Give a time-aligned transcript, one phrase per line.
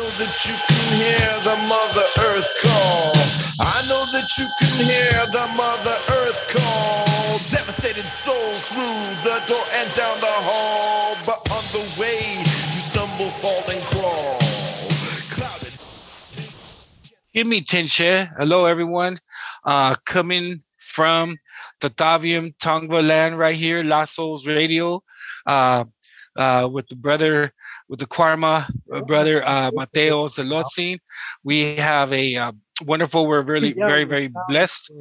[0.00, 3.12] know that you can hear the Mother Earth call.
[3.60, 7.38] I know that you can hear the Mother Earth call.
[7.50, 11.16] Devastated souls through the door and down the hall.
[11.26, 12.20] But on the way,
[12.72, 14.38] you stumble, fall, and crawl.
[15.36, 15.74] Clouded.
[17.34, 18.30] Give me Tinshe.
[18.38, 19.18] Hello, everyone.
[19.64, 21.36] Uh, coming from
[21.80, 25.02] the Tataviam Tongva land right here, Lost Souls Radio,
[25.46, 25.84] uh,
[26.36, 27.52] uh, with the brother,
[27.88, 30.98] with the Kwarma uh, brother, uh, Mateo Zelotzin.
[31.44, 32.52] We have a uh,
[32.86, 34.92] wonderful, we're really very, very blessed.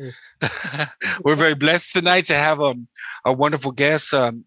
[1.23, 2.87] we're very blessed tonight to have um,
[3.25, 4.45] a wonderful guest, um,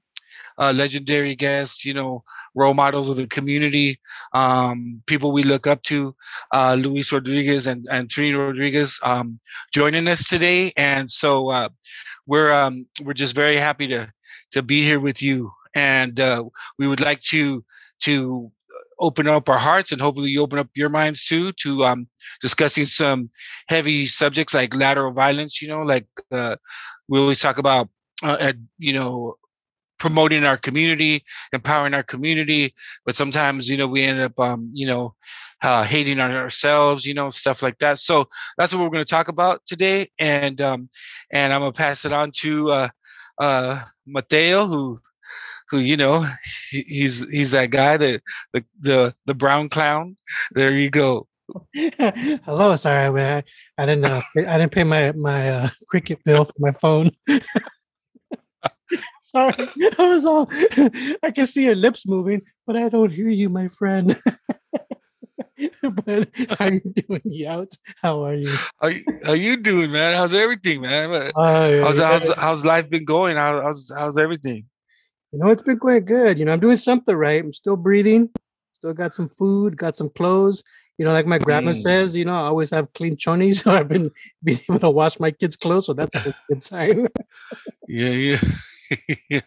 [0.59, 3.99] a legendary guest, you know, role models of the community,
[4.35, 6.15] um, people we look up to,
[6.53, 9.41] uh, Luis Rodriguez and, and Trini Rodriguez um,
[9.73, 10.73] joining us today.
[10.77, 11.69] And so uh,
[12.27, 14.13] we're um, we're just very happy to
[14.53, 15.53] to be here with you.
[15.75, 16.45] And uh,
[16.79, 17.65] we would like to
[18.03, 18.51] to
[18.99, 22.07] open up our hearts and hopefully you open up your minds too to um,
[22.41, 23.31] discussing some
[23.69, 25.61] heavy subjects like lateral violence.
[25.61, 26.57] You know, like uh,
[27.09, 27.89] we always talk about,
[28.23, 29.37] uh, you know,
[29.99, 32.75] promoting our community, empowering our community,
[33.07, 35.15] but sometimes you know we end up, um, you know,
[35.63, 37.99] uh, hating on ourselves, you know, stuff like that.
[37.99, 40.89] So that's what we're going to talk about today, and um,
[41.31, 42.89] and I'm gonna pass it on to uh,
[43.39, 44.99] uh, Mateo, who
[45.73, 46.25] who you know
[46.71, 50.17] he, he's he's that guy that the the the brown clown.
[50.53, 51.27] There you go.
[51.75, 53.43] Hello, sorry, man.
[53.77, 57.11] I didn't uh, I didn't pay my my uh, cricket bill for my phone.
[59.21, 60.49] sorry, I was all
[61.23, 64.15] I can see your lips moving, but I don't hear you, my friend.
[66.05, 67.77] but how you doing, Yout?
[68.03, 68.55] How are you?
[68.81, 70.15] How, you- how you doing, man?
[70.15, 71.13] How's everything, man?
[71.13, 71.31] Uh,
[71.83, 73.37] How's yeah, how's how's life been going?
[73.37, 74.67] How, how's how's everything?
[75.33, 76.39] You know, it's been quite good.
[76.39, 77.43] You know, I'm doing something right.
[77.43, 78.31] I'm still breathing.
[78.75, 79.77] Still got some food.
[79.77, 80.63] Got some clothes.
[80.99, 81.83] You know, like my grandma Mm.
[81.83, 83.57] says, you know, I always have clean chonies.
[83.65, 84.11] So I've been
[84.45, 85.87] being able to wash my kids' clothes.
[85.87, 87.09] So that's a good sign.
[87.89, 88.41] Yeah, yeah.
[89.31, 89.41] yeah.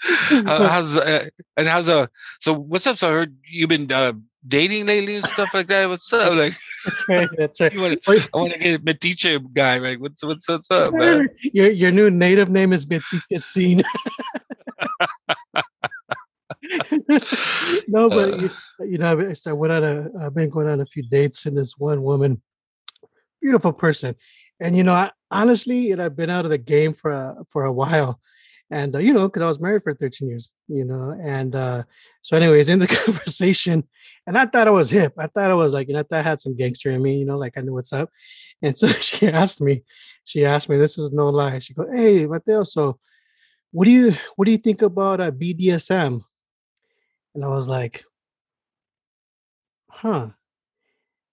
[0.00, 2.06] How, how's uh, and how's uh
[2.40, 2.96] so what's up?
[2.96, 4.14] So I heard you've been uh,
[4.48, 5.88] dating lately and stuff like that.
[5.88, 6.32] What's up?
[6.32, 6.54] Like
[6.84, 7.28] that's right.
[7.36, 7.78] That's right.
[7.78, 9.76] want Wait, I want to get a Metiche guy.
[9.76, 11.28] Like what's what's what's up, man?
[11.42, 13.84] your your new native name is Betiketsin.
[17.88, 18.36] no, but Uh.
[18.38, 18.50] you,
[18.80, 19.06] you know,
[19.46, 22.42] I went on a, I've been going on a few dates, and this one woman,
[23.42, 24.14] beautiful person,
[24.60, 27.64] and you know, I, honestly, and I've been out of the game for a, for
[27.64, 28.20] a while,
[28.70, 31.82] and uh, you know, because I was married for 13 years, you know, and uh,
[32.22, 33.88] so, anyways, in the conversation,
[34.26, 35.14] and I thought I was hip.
[35.18, 37.18] I thought I was like, you know, I thought I had some gangster in me,
[37.18, 38.10] you know, like I knew what's up,
[38.62, 39.82] and so she asked me,
[40.24, 41.58] she asked me, this is no lie.
[41.58, 42.98] She go, "Hey, Mateo, so."
[43.72, 46.22] What do you what do you think about uh, BDSM?
[47.34, 48.04] And I was like,
[49.88, 50.30] huh.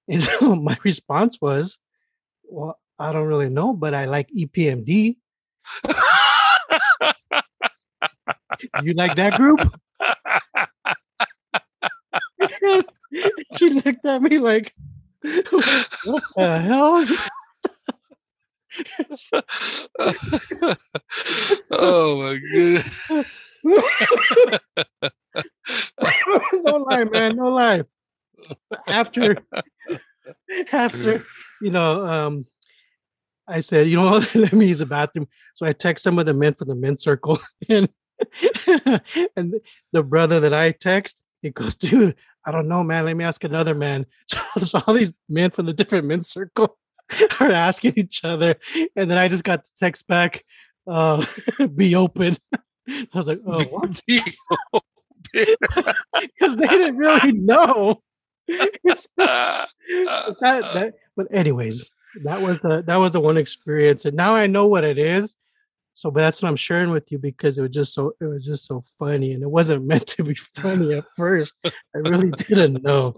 [0.07, 1.79] And so my response was,
[2.43, 5.17] well, I don't really know, but I like EPMD.
[8.83, 9.59] You like that group?
[13.57, 14.73] she looked at me like,
[16.05, 17.05] what the hell?
[21.71, 23.25] oh my god.
[26.53, 27.83] No lie, man, no lie.
[28.87, 29.37] After
[30.71, 31.23] after
[31.61, 32.45] you know, um,
[33.47, 35.27] I said, you know let me use the bathroom.
[35.53, 37.39] So I text some of the men from the men's circle,
[37.69, 37.89] and
[39.35, 39.55] and
[39.91, 43.05] the brother that I text, he goes, dude, I don't know, man.
[43.05, 44.05] Let me ask another man.
[44.27, 46.77] So, so all these men from the different men's circle
[47.39, 48.55] are asking each other,
[48.95, 50.43] and then I just got the text back,
[50.87, 51.25] uh,
[51.75, 52.37] be open.
[52.89, 54.01] I was like, oh, what?
[55.33, 58.01] Because they didn't really know.
[58.47, 59.67] It's that,
[60.39, 61.85] that, but anyways,
[62.23, 65.35] that was the that was the one experience, and now I know what it is.
[65.93, 68.45] So, but that's what I'm sharing with you because it was just so it was
[68.45, 71.53] just so funny, and it wasn't meant to be funny at first.
[71.65, 73.15] I really didn't know,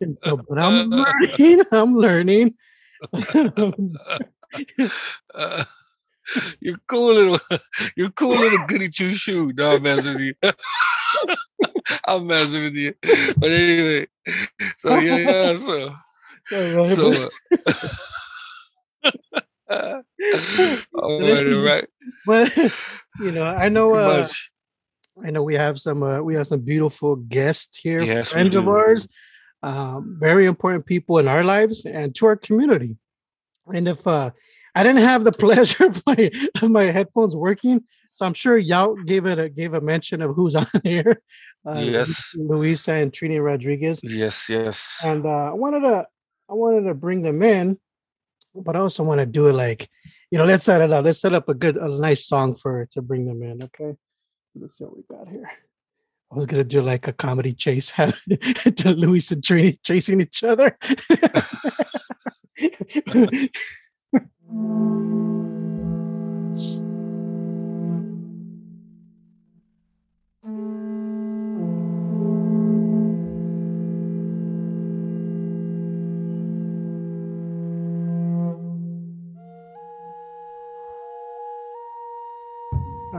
[0.00, 1.62] and so but I'm learning.
[1.72, 2.54] I'm learning.
[6.60, 7.38] You're cool little
[7.96, 9.52] you're cool little goody two shoe.
[9.52, 10.34] No, I'm messing with you.
[12.06, 12.94] I'm messing with you.
[13.36, 14.06] But anyway,
[14.76, 15.94] so yeah, yeah so
[16.84, 17.28] so
[19.70, 20.02] uh,
[20.94, 21.88] all right, all right.
[22.26, 22.56] but
[23.20, 23.94] you know, I know.
[23.94, 24.28] Uh.
[25.22, 28.68] I know we have some uh, we have some beautiful guests here, Yes, friends of
[28.68, 29.06] ours,
[29.62, 32.96] um, very important people in our lives and to our community.
[33.66, 34.30] And if uh,
[34.74, 36.30] I didn't have the pleasure of my
[36.62, 40.34] of my headphones working, so I'm sure y'all gave it a gave a mention of
[40.34, 41.20] who's on here.
[41.66, 44.00] Uh, yes, Luisa and Trini Rodriguez.
[44.02, 45.00] Yes, yes.
[45.04, 46.06] And uh, I wanted to
[46.48, 47.78] I wanted to bring them in,
[48.54, 49.88] but I also want to do it like,
[50.30, 51.04] you know, let's set it up.
[51.04, 53.62] Let's set up a good, a nice song for to bring them in.
[53.62, 53.96] Okay,
[54.54, 55.50] let's see what we got here.
[56.32, 58.18] I was gonna do like a comedy chase, have
[58.76, 60.78] to Luis and Trini chasing each other.
[64.52, 64.56] All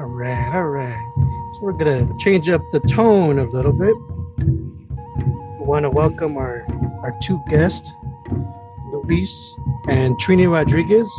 [0.06, 1.14] right, all right.
[1.54, 3.96] So we're gonna change up the tone a little bit.
[5.60, 6.66] We want to welcome our
[7.04, 7.90] our two guests,
[8.92, 9.58] Luis
[9.88, 11.10] and Trini Rodriguez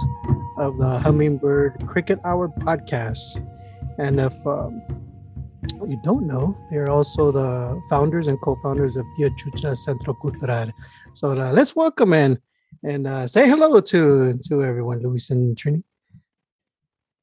[0.59, 3.47] of the Hummingbird Cricket Hour podcast.
[3.99, 4.83] And if um,
[5.87, 10.71] you don't know, they're also the founders and co-founders of Tia Chucha Centro Cultural.
[11.15, 12.39] So uh, let's welcome in
[12.85, 15.83] and uh, say hello to to everyone, Luis and Trini.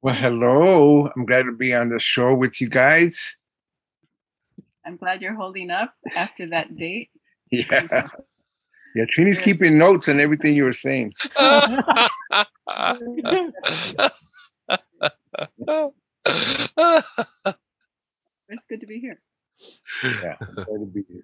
[0.01, 1.09] Well, hello.
[1.15, 3.35] I'm glad to be on the show with you guys.
[4.85, 7.09] I'm glad you're holding up after that date.
[7.51, 8.07] Yeah.
[8.95, 11.13] Yeah, Trini's keeping notes on everything you were saying.
[18.51, 19.21] It's good to be here.
[20.23, 21.23] Yeah, glad to be here.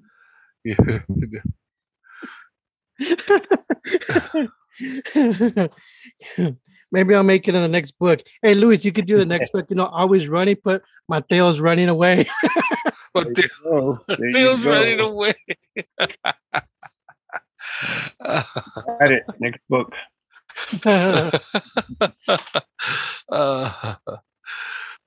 [0.64, 0.76] Yeah.
[6.92, 8.22] Maybe I'll make it in the next book.
[8.42, 9.66] Hey, Luis, you could do the next book.
[9.70, 12.26] You know, always running, but Mateo's running away.
[13.16, 15.34] Mateo, Mateo's running away.
[18.24, 19.24] Got it.
[19.40, 19.92] Next book.
[20.86, 21.32] uh,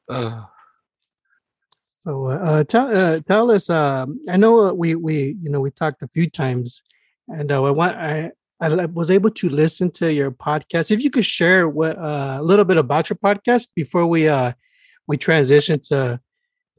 [0.08, 0.42] uh,
[1.86, 3.70] so uh, tell uh, tell us.
[3.70, 6.82] Um, I know we we you know we talked a few times,
[7.28, 10.90] and uh, I want I I was able to listen to your podcast.
[10.90, 14.52] If you could share what uh, a little bit about your podcast before we uh
[15.06, 16.20] we transition to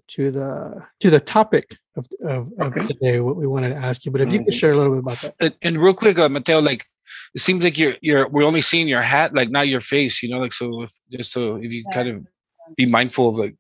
[0.10, 2.82] to the to the topic of of, okay.
[2.82, 4.12] of today, what we wanted to ask you.
[4.12, 5.36] But if you could share a little bit about that.
[5.40, 6.86] And, and real quick, uh, Mateo, like
[7.36, 10.24] it seems like you're you're we're only seeing your hat, like not your face.
[10.24, 10.84] You know, like so.
[10.84, 12.26] If, just so if you kind of
[12.76, 13.56] be mindful of like.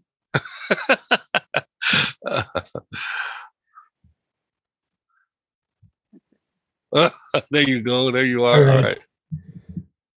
[7.52, 8.12] there you go.
[8.12, 8.70] There you are.
[8.70, 9.00] All right.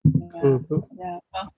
[0.04, 0.58] Yeah.
[0.98, 1.18] yeah.
[1.32, 1.54] Well,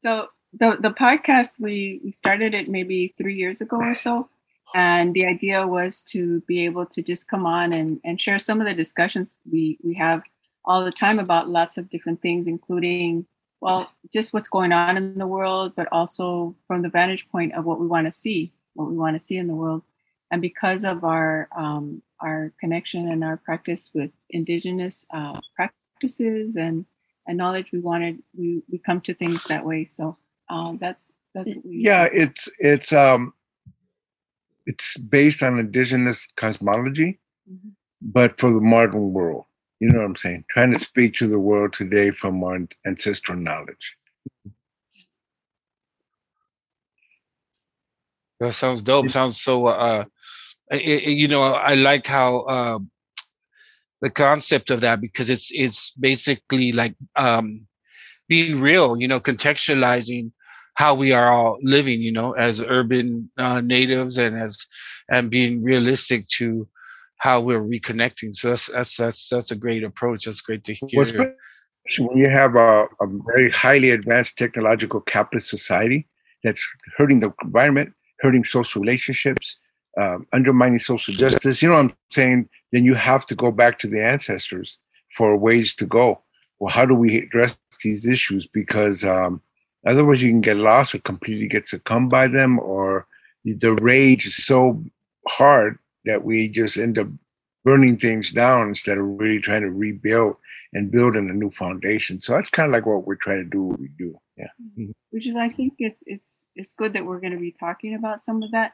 [0.00, 4.28] so the the podcast we we started it maybe three years ago or so,
[4.74, 8.60] and the idea was to be able to just come on and and share some
[8.60, 10.22] of the discussions we we have
[10.64, 13.26] all the time about lots of different things, including
[13.60, 17.64] well just what's going on in the world, but also from the vantage point of
[17.64, 19.82] what we want to see, what we want to see in the world,
[20.30, 26.84] and because of our um, our connection and our practice with indigenous uh, practices and
[27.26, 29.86] and knowledge, we wanted we we come to things that way.
[29.86, 30.16] So
[30.50, 31.82] um, that's that's what we.
[31.84, 33.32] Yeah, it's it's um,
[34.68, 37.18] it's based on indigenous cosmology,
[37.50, 37.70] mm-hmm.
[38.02, 39.44] but for the modern world.
[39.80, 40.44] You know what I'm saying?
[40.50, 43.96] Trying to speak to the world today from our ancestral knowledge.
[48.40, 49.10] That sounds dope.
[49.10, 49.66] Sounds so.
[49.66, 50.04] Uh,
[50.70, 52.78] it, it, you know, I like how uh,
[54.02, 57.66] the concept of that because it's it's basically like um,
[58.28, 59.00] being real.
[59.00, 60.30] You know, contextualizing
[60.78, 62.00] how we are all living.
[62.00, 64.64] You know, as urban uh, natives and as
[65.10, 66.68] and being realistic to
[67.16, 68.34] how we're reconnecting.
[68.34, 70.24] So that's that's that's that's a great approach.
[70.24, 71.02] That's great to hear.
[71.18, 71.32] Well,
[71.98, 76.06] when you have a, a very highly advanced technological capitalist society
[76.44, 76.64] that's
[76.96, 79.58] hurting the environment, hurting social relationships,
[80.00, 82.48] um, undermining social justice, you know what I'm saying?
[82.72, 84.78] Then you have to go back to the ancestors
[85.16, 86.22] for ways to go.
[86.60, 88.46] Well, how do we address these issues?
[88.46, 89.40] Because um,
[89.88, 93.06] otherwise, you can get lost or completely get succumbed by them, or
[93.44, 94.82] the rage is so
[95.26, 97.08] hard that we just end up
[97.64, 100.36] burning things down instead of really trying to rebuild
[100.72, 102.20] and build in a new foundation.
[102.20, 103.64] So that's kind of like what we're trying to do.
[103.64, 104.46] What we do, yeah.
[104.62, 104.92] Mm-hmm.
[105.10, 108.20] Which is, I think it's it's it's good that we're going to be talking about
[108.20, 108.72] some of that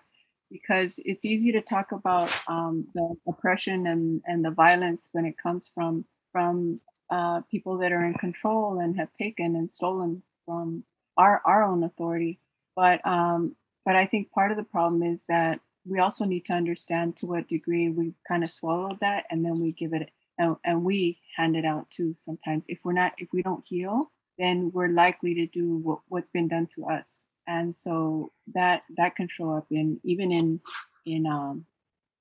[0.51, 5.37] because it's easy to talk about um, the oppression and, and the violence when it
[5.43, 6.81] comes from from
[7.11, 10.85] uh, people that are in control and have taken and stolen from
[11.17, 12.41] our our own authority.
[12.77, 16.53] But um, but I think part of the problem is that we also need to
[16.53, 20.57] understand to what degree we kind of swallow that and then we give it and,
[20.65, 24.71] and we hand it out too sometimes if we're not if we don't heal then
[24.73, 29.29] we're likely to do what, what's been done to us and so that that can
[29.29, 30.61] show up in even in
[31.07, 31.65] in um,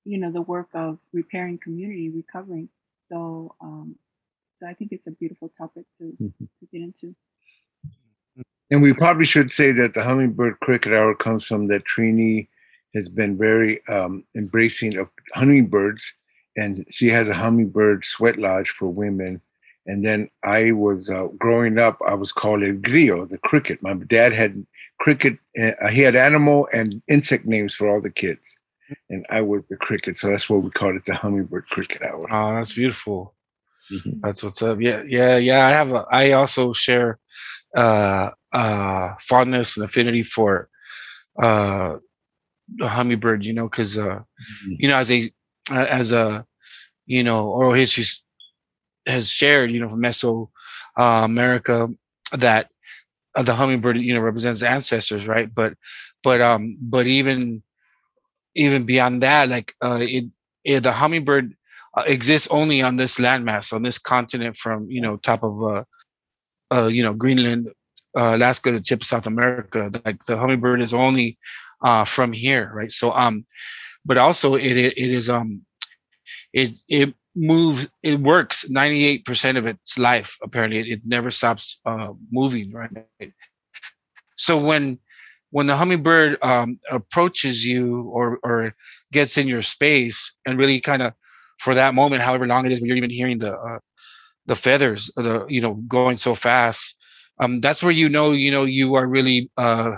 [0.04, 2.68] you know the work of repairing community recovering
[3.10, 3.96] so um,
[4.60, 6.44] so i think it's a beautiful topic to, mm-hmm.
[6.44, 7.14] to get into
[8.70, 12.48] and we probably should say that the hummingbird cricket hour comes from that trini
[12.94, 16.14] has been very um, embracing of hummingbirds
[16.56, 19.40] and she has a hummingbird sweat lodge for women
[19.86, 21.98] and then I was uh, growing up.
[22.06, 23.82] I was called El Grillo, the cricket.
[23.82, 24.64] My dad had
[25.00, 25.38] cricket.
[25.58, 28.58] Uh, he had animal and insect names for all the kids,
[29.10, 30.16] and I was the cricket.
[30.18, 32.20] So that's what we called it, the hummingbird cricket hour.
[32.30, 33.34] Oh, that's beautiful.
[33.92, 34.20] Mm-hmm.
[34.22, 34.80] That's what's up.
[34.80, 35.66] Yeah, yeah, yeah.
[35.66, 35.92] I have.
[35.92, 37.18] A, I also share
[37.74, 40.68] uh, uh, fondness and affinity for
[41.42, 41.96] uh,
[42.76, 43.44] the hummingbird.
[43.44, 44.72] You know, because uh, mm-hmm.
[44.78, 45.30] you know, as a
[45.70, 46.44] as a
[47.06, 48.04] you know oral history
[49.06, 50.48] has shared, you know, from Meso
[50.98, 51.88] uh, America,
[52.32, 52.68] that
[53.34, 55.52] uh, the hummingbird, you know, represents ancestors, right?
[55.54, 55.74] But,
[56.22, 57.62] but, um, but even,
[58.54, 60.24] even beyond that, like, uh, it,
[60.64, 61.54] it the hummingbird
[61.96, 65.84] uh, exists only on this landmass, on this continent, from you know, top of, uh,
[66.72, 67.68] uh, you know, Greenland,
[68.16, 69.90] uh, Alaska, the tip of South America.
[70.04, 71.38] Like the hummingbird is only
[71.82, 72.92] uh, from here, right?
[72.92, 73.44] So, um,
[74.04, 75.62] but also it, it, it is um,
[76.52, 82.12] it it moves it works 98% of its life apparently it, it never stops uh,
[82.30, 82.90] moving right
[84.36, 84.98] so when
[85.50, 88.74] when the hummingbird um, approaches you or or
[89.12, 91.12] gets in your space and really kind of
[91.58, 93.78] for that moment however long it is when you're even hearing the uh,
[94.46, 96.96] the feathers the you know going so fast
[97.40, 99.92] um, that's where you know you know you are really uh,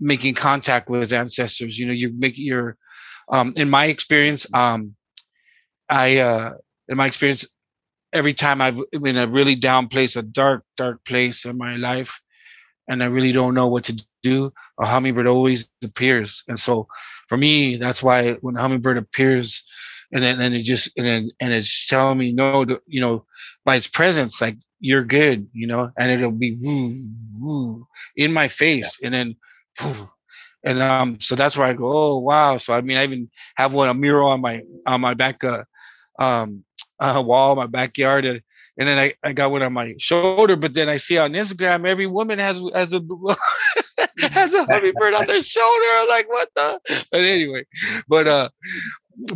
[0.00, 2.76] making contact with ancestors you know you make your
[3.28, 4.94] um, in my experience um,
[5.88, 6.54] I, uh,
[6.88, 7.46] in my experience,
[8.12, 11.76] every time I've been in a really down place, a dark, dark place in my
[11.76, 12.20] life,
[12.88, 16.42] and I really don't know what to do, a hummingbird always appears.
[16.48, 16.86] And so
[17.28, 19.64] for me, that's why when the hummingbird appears,
[20.12, 23.24] and then and it just and then, and it's telling me no, you know,
[23.64, 26.94] by its presence, like you're good, you know, and it'll be woo,
[27.40, 27.86] woo,
[28.16, 29.06] in my face, yeah.
[29.06, 29.36] and then.
[29.84, 30.08] Woo,
[30.64, 31.86] and um, so that's where I go.
[31.86, 32.56] Oh wow!
[32.56, 35.62] So I mean, I even have one a mural on my on my back uh,
[36.18, 36.64] um,
[36.98, 38.40] uh, wall my backyard, and,
[38.78, 40.56] and then I, I got one on my shoulder.
[40.56, 43.00] But then I see on Instagram every woman has has a
[44.18, 45.86] has a hummingbird on their shoulder.
[45.98, 46.80] I'm like, what the?
[47.10, 47.64] But anyway,
[48.08, 48.48] but uh,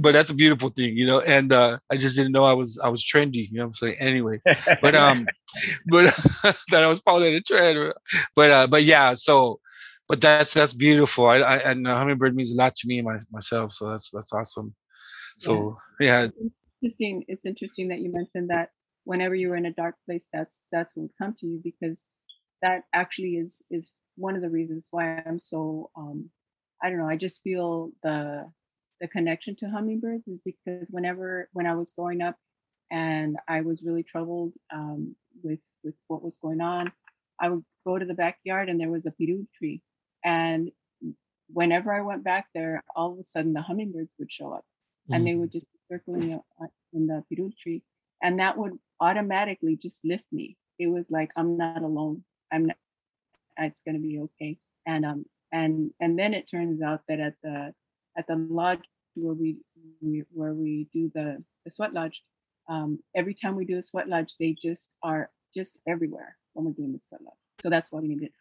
[0.00, 1.20] but that's a beautiful thing, you know.
[1.20, 3.66] And uh, I just didn't know I was I was trendy, you know.
[3.66, 4.40] I'm saying anyway,
[4.82, 5.26] but um,
[5.86, 6.14] but
[6.70, 7.92] that I was following the trend.
[8.36, 9.60] But uh, but yeah, so
[10.08, 11.26] but that's that's beautiful.
[11.26, 13.72] I, I and uh, hummingbird means a lot to me my, myself.
[13.72, 14.74] So that's that's awesome.
[15.38, 16.24] So yeah.
[16.24, 16.28] yeah
[16.82, 17.24] interesting.
[17.28, 18.70] It's interesting that you mentioned that
[19.04, 22.06] whenever you were in a dark place, that's that's what would come to you because
[22.62, 26.30] that actually is is one of the reasons why I'm so um,
[26.82, 27.08] I don't know.
[27.08, 28.50] I just feel the
[29.00, 32.36] the connection to hummingbirds is because whenever when I was growing up
[32.90, 36.92] and I was really troubled um, with with what was going on,
[37.40, 39.80] I would go to the backyard and there was a piru tree,
[40.24, 40.70] and
[41.48, 45.14] whenever I went back there, all of a sudden the hummingbirds would show up mm-hmm.
[45.14, 45.40] and they mm-hmm.
[45.40, 47.82] would just be circling uh, in the piru tree,
[48.22, 50.56] and that would automatically just lift me.
[50.78, 52.24] It was like I'm not alone.
[52.52, 52.76] I'm not.
[53.58, 54.58] It's gonna be okay.
[54.86, 57.74] And um and and then it turns out that at the
[58.20, 58.84] at the lodge
[59.14, 59.56] where we,
[60.02, 62.22] we where we do the the sweat lodge,
[62.68, 66.72] um, every time we do a sweat lodge, they just are just everywhere when we're
[66.72, 67.34] doing the sweat lodge.
[67.62, 68.32] So that's why we need it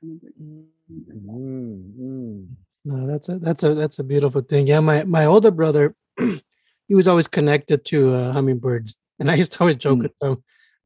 [0.92, 2.44] mm-hmm.
[2.86, 4.68] No, that's a that's a that's a beautiful thing.
[4.68, 5.96] Yeah, my my older brother,
[6.88, 10.04] he was always connected to uh, hummingbirds, and I used to always joke mm.
[10.04, 10.44] with him,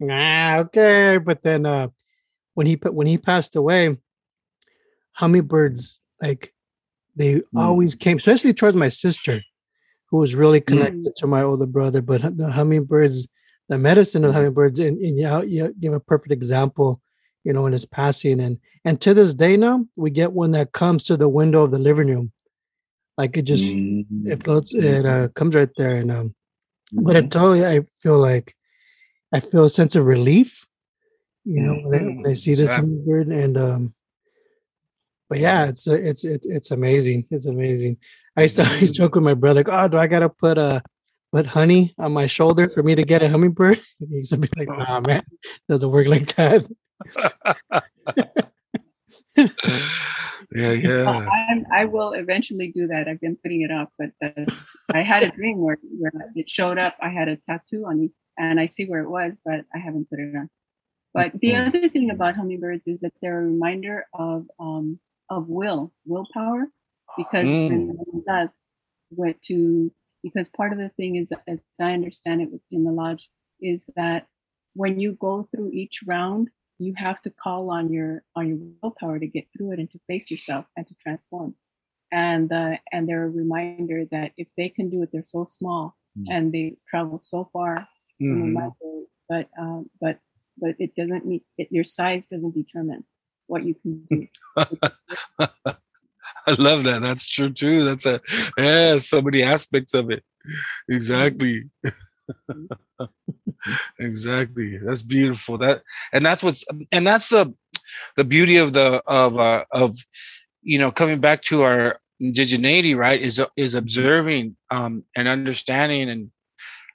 [0.09, 1.89] "Ah, okay." But then uh,
[2.55, 3.97] when he when he passed away,
[5.13, 6.53] hummingbirds like
[7.15, 7.43] they mm.
[7.55, 9.41] always came, especially towards my sister,
[10.09, 10.67] who was really mm.
[10.67, 11.15] connected mm.
[11.15, 12.01] to my older brother.
[12.01, 13.27] But the hummingbirds,
[13.69, 14.37] the medicine of the mm-hmm.
[14.37, 17.01] hummingbirds, and, and you, you give a perfect example,
[17.43, 18.39] you know, in his passing.
[18.39, 21.71] And and to this day now, we get one that comes to the window of
[21.71, 22.31] the living room
[23.17, 24.31] like it just mm-hmm.
[24.31, 26.35] it floats it uh, comes right there and um
[26.93, 27.03] mm-hmm.
[27.03, 28.53] but it totally i feel like
[29.33, 30.67] i feel a sense of relief
[31.45, 31.89] you know mm-hmm.
[31.89, 33.93] when, I, when, I, see this hummingbird and um
[35.33, 37.97] but yeah it's uh, it's it's it's amazing it's amazing
[38.37, 40.79] i used to always joke with my brother like, oh do i gotta put uh
[41.31, 44.47] put honey on my shoulder for me to get a hummingbird he used to be
[44.55, 45.23] like nah man
[45.67, 46.63] doesn't work like that
[50.55, 51.25] yeah, yeah.
[51.71, 53.07] i will eventually do that.
[53.07, 54.11] I've been putting it off, but
[54.93, 56.95] I had a dream where, where it showed up.
[57.01, 60.09] I had a tattoo on it, and I see where it was, but I haven't
[60.11, 60.49] put it on.
[61.13, 64.99] But the other thing about hummingbirds is that they're a reminder of um,
[65.37, 66.71] of will, willpower,
[67.17, 68.23] because Mm.
[68.25, 68.51] that
[69.11, 69.91] went to
[70.23, 73.29] because part of the thing is, as I understand it within the lodge,
[73.61, 74.27] is that
[74.73, 76.49] when you go through each round,
[76.79, 79.99] you have to call on your on your willpower to get through it and to
[80.07, 81.55] face yourself and to transform.
[82.11, 85.97] And uh, and they're a reminder that if they can do it, they're so small
[86.17, 86.27] Mm.
[86.29, 87.87] and they travel so far
[88.29, 88.75] from a Mhm.
[89.27, 90.19] but um, but
[90.57, 93.03] but it doesn't mean it, your size doesn't determine
[93.47, 94.27] what you can do.
[96.45, 97.01] I love that.
[97.01, 97.83] That's true too.
[97.85, 98.21] That's a
[98.57, 100.23] yeah, so many aspects of it.
[100.89, 101.69] Exactly.
[103.99, 104.77] exactly.
[104.77, 105.57] That's beautiful.
[105.57, 107.53] That and that's what's and that's the
[108.15, 109.95] the beauty of the of uh of
[110.61, 113.21] you know coming back to our indigeneity, right?
[113.21, 116.31] Is is observing um and understanding and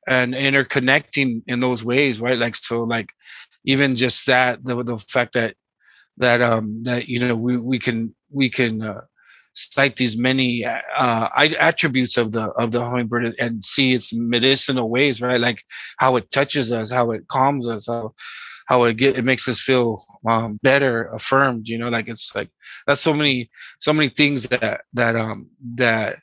[0.09, 2.39] and interconnecting in those ways, right?
[2.39, 3.13] Like so like
[3.65, 5.55] even just that the the fact that
[6.19, 9.01] that um that you know we we can we can uh,
[9.55, 15.21] cite these many uh attributes of the of the hummingbird and see its medicinal ways
[15.21, 15.41] right?
[15.41, 15.65] Like
[15.99, 18.15] how it touches us how it calms us how
[18.67, 21.89] how it get it makes us feel um better affirmed you know?
[21.89, 22.51] Like it's like
[22.87, 26.19] that's so many so many things that that um that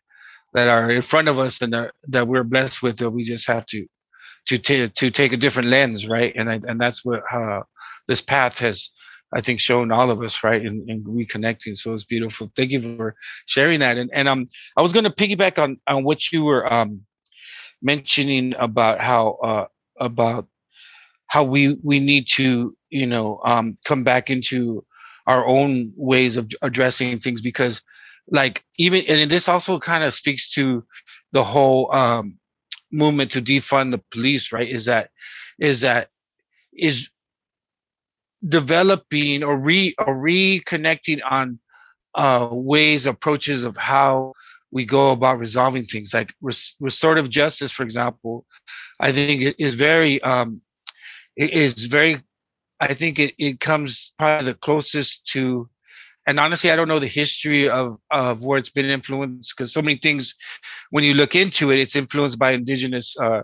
[0.53, 3.47] that are in front of us and that, that we're blessed with that we just
[3.47, 3.85] have to
[4.47, 4.57] to
[4.89, 6.33] to take a different lens right?
[6.35, 7.63] And I, and that's what uh
[8.07, 8.91] this path has
[9.35, 11.77] I think showing all of us right and, in reconnecting.
[11.77, 12.51] So it's beautiful.
[12.55, 13.15] Thank you for
[13.45, 13.97] sharing that.
[13.97, 17.01] And and um I was gonna piggyback on on what you were um
[17.81, 19.67] mentioning about how uh
[19.99, 20.47] about
[21.27, 24.85] how we we need to you know um come back into
[25.27, 27.81] our own ways of addressing things because
[28.29, 30.83] like even and this also kind of speaks to
[31.31, 32.37] the whole um
[32.91, 35.09] movement to defund the police right is that
[35.59, 36.09] is that
[36.73, 37.09] is
[38.47, 41.59] developing or re or reconnecting on
[42.15, 44.33] uh, ways approaches of how
[44.71, 48.45] we go about resolving things like res- restorative justice for example
[48.99, 50.61] i think it is very um
[51.35, 52.17] it is very
[52.79, 55.69] i think it, it comes probably the closest to
[56.27, 59.81] and honestly i don't know the history of of where it's been influenced because so
[59.81, 60.35] many things
[60.89, 63.43] when you look into it it's influenced by indigenous uh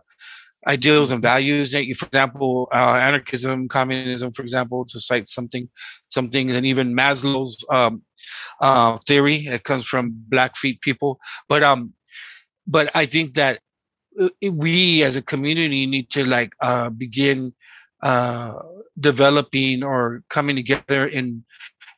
[0.67, 1.73] ideals and values.
[1.75, 5.69] eh, For example, uh, anarchism, communism, for example, to cite something,
[6.09, 8.01] something, and even Maslow's um,
[8.61, 9.47] uh, theory.
[9.47, 11.93] It comes from Blackfeet people, but um,
[12.67, 13.59] but I think that
[14.19, 17.53] uh, we as a community need to like uh, begin
[18.03, 18.53] uh,
[18.99, 21.43] developing or coming together in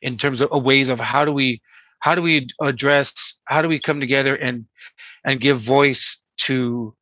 [0.02, 1.60] in terms of uh, ways of how do we
[2.00, 4.66] how do we address how do we come together and
[5.24, 6.94] and give voice to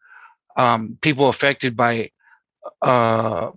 [0.57, 2.11] um, people affected by
[2.83, 3.51] uh,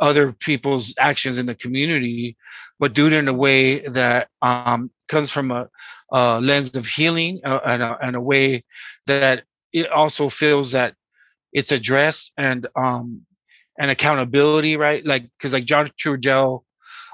[0.00, 2.36] other people's actions in the community,
[2.78, 5.68] but do it in a way that um, comes from a,
[6.12, 8.64] a lens of healing uh, and, a, and a way
[9.06, 10.94] that it also feels that
[11.52, 13.22] it's addressed and um,
[13.78, 15.04] and accountability, right?
[15.04, 16.64] Like because like John Trudell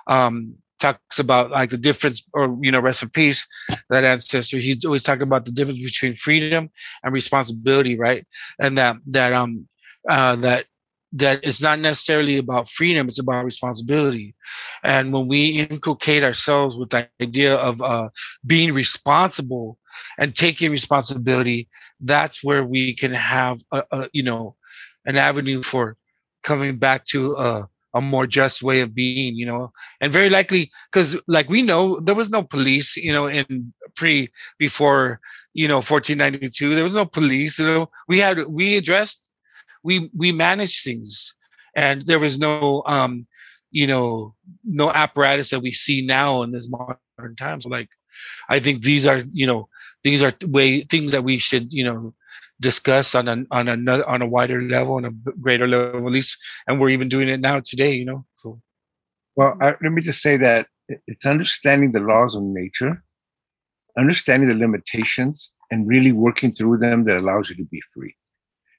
[0.07, 3.47] um, talks about like the difference, or you know, rest in peace,
[3.91, 4.59] that ancestor.
[4.59, 6.71] He's always talking about the difference between freedom
[7.03, 8.27] and responsibility, right?
[8.61, 9.69] And that that um
[10.09, 10.67] uh, that
[11.13, 14.35] that it's not necessarily about freedom; it's about responsibility.
[14.85, 18.09] And when we inculcate ourselves with the idea of uh,
[18.47, 19.79] being responsible
[20.19, 21.69] and taking responsibility,
[22.01, 24.57] that's where we can have a, a you know
[25.07, 25.97] an avenue for
[26.43, 30.71] coming back to a, a more just way of being, you know, and very likely
[30.91, 34.29] because like we know there was no police, you know, in pre
[34.59, 35.21] before
[35.55, 39.33] you know 1492 there was no police, you know, we had we addressed
[39.83, 41.35] we we managed things.
[41.77, 43.27] And there was no um
[43.71, 47.67] you know no apparatus that we see now in this modern times.
[47.67, 47.89] Like
[48.49, 49.69] i think these are you know
[50.03, 52.15] these are way things that we should you know
[52.61, 56.39] discuss on a on a on a wider level and a greater level at least
[56.67, 58.61] and we're even doing it now today you know so.
[59.37, 60.69] Well I, let me just say that
[61.07, 63.03] it's understanding the laws of nature
[63.99, 68.15] understanding the limitations and really working through them that allows you to be free.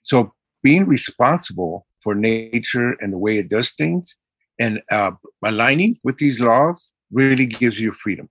[0.03, 0.33] So
[0.63, 4.17] being responsible for nature and the way it does things
[4.59, 5.11] and uh,
[5.43, 8.27] aligning with these laws really gives you freedom.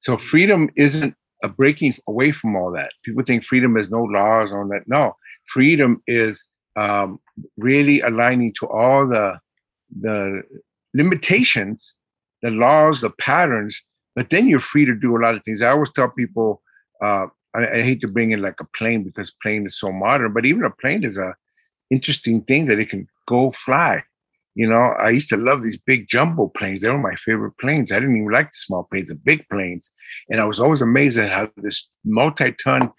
[0.00, 2.90] So freedom isn't a breaking away from all that.
[3.04, 4.84] People think freedom is no laws on that.
[4.88, 5.14] No,
[5.46, 7.20] freedom is um,
[7.56, 9.38] really aligning to all the
[10.00, 10.42] the
[10.94, 12.00] limitations,
[12.42, 13.80] the laws, the patterns.
[14.16, 15.60] But then you're free to do a lot of things.
[15.60, 16.62] I always tell people,
[17.02, 20.32] uh, I, I, hate to bring in like a plane because plane is so modern,
[20.32, 21.34] but even a plane is a
[21.90, 24.02] interesting thing that it can go fly.
[24.54, 26.80] You know, I used to love these big jumbo planes.
[26.80, 27.90] They were my favorite planes.
[27.90, 29.90] I didn't even like the small planes, the big planes.
[30.30, 32.90] And I was always amazed at how this multi-ton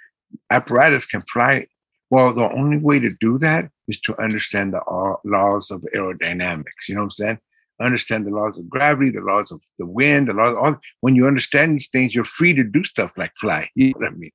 [0.52, 1.66] apparatus can fly.
[2.10, 6.88] Well, the only way to do that is to understand the laws of aerodynamics.
[6.90, 7.40] You know what I'm saying?
[7.82, 10.58] Understand the laws of gravity, the laws of the wind, the laws.
[10.58, 13.70] Of all when you understand these things, you're free to do stuff like fly.
[13.76, 14.32] You know what I mean?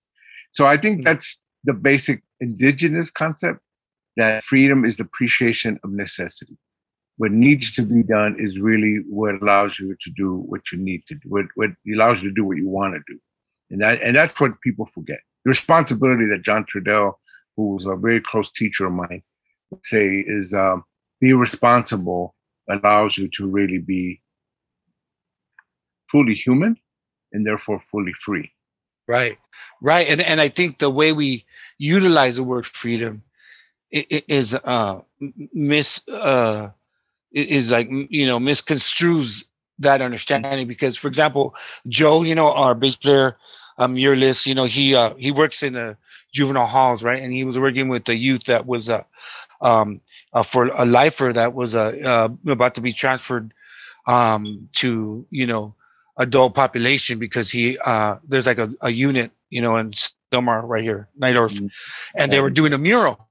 [0.52, 1.02] So I think hmm.
[1.02, 3.61] that's the basic indigenous concept
[4.16, 6.59] that freedom is the appreciation of necessity.
[7.20, 11.02] What needs to be done is really what allows you to do what you need
[11.09, 13.20] to do, what, what allows you to do what you want to do.
[13.70, 15.20] And that and that's what people forget.
[15.44, 17.12] The responsibility that John Trudell,
[17.59, 19.22] who was a very close teacher of mine,
[19.70, 20.83] would say is um,
[21.20, 22.35] be responsible
[22.70, 24.22] allows you to really be
[26.09, 26.74] fully human
[27.35, 28.50] and therefore fully free.
[29.06, 29.37] Right,
[29.83, 31.44] right, and and I think the way we
[31.76, 33.22] utilize the word freedom
[33.90, 35.00] is uh
[35.52, 36.70] mis uh
[37.32, 39.44] is like you know misconstrues
[39.78, 41.54] that understanding because for example
[41.88, 43.36] joe you know our bass player
[43.78, 45.96] um your list you know he uh he works in the
[46.32, 47.22] juvenile halls right?
[47.22, 49.02] And he was working with the youth that was uh
[49.60, 50.00] um
[50.32, 53.52] uh, for a lifer that was uh, uh about to be transferred
[54.06, 55.74] um to you know
[56.16, 59.92] adult population because he uh there's like a, a unit you know in
[60.32, 61.66] Sylmar right here Night Earth mm-hmm.
[62.14, 63.26] and they were doing a mural.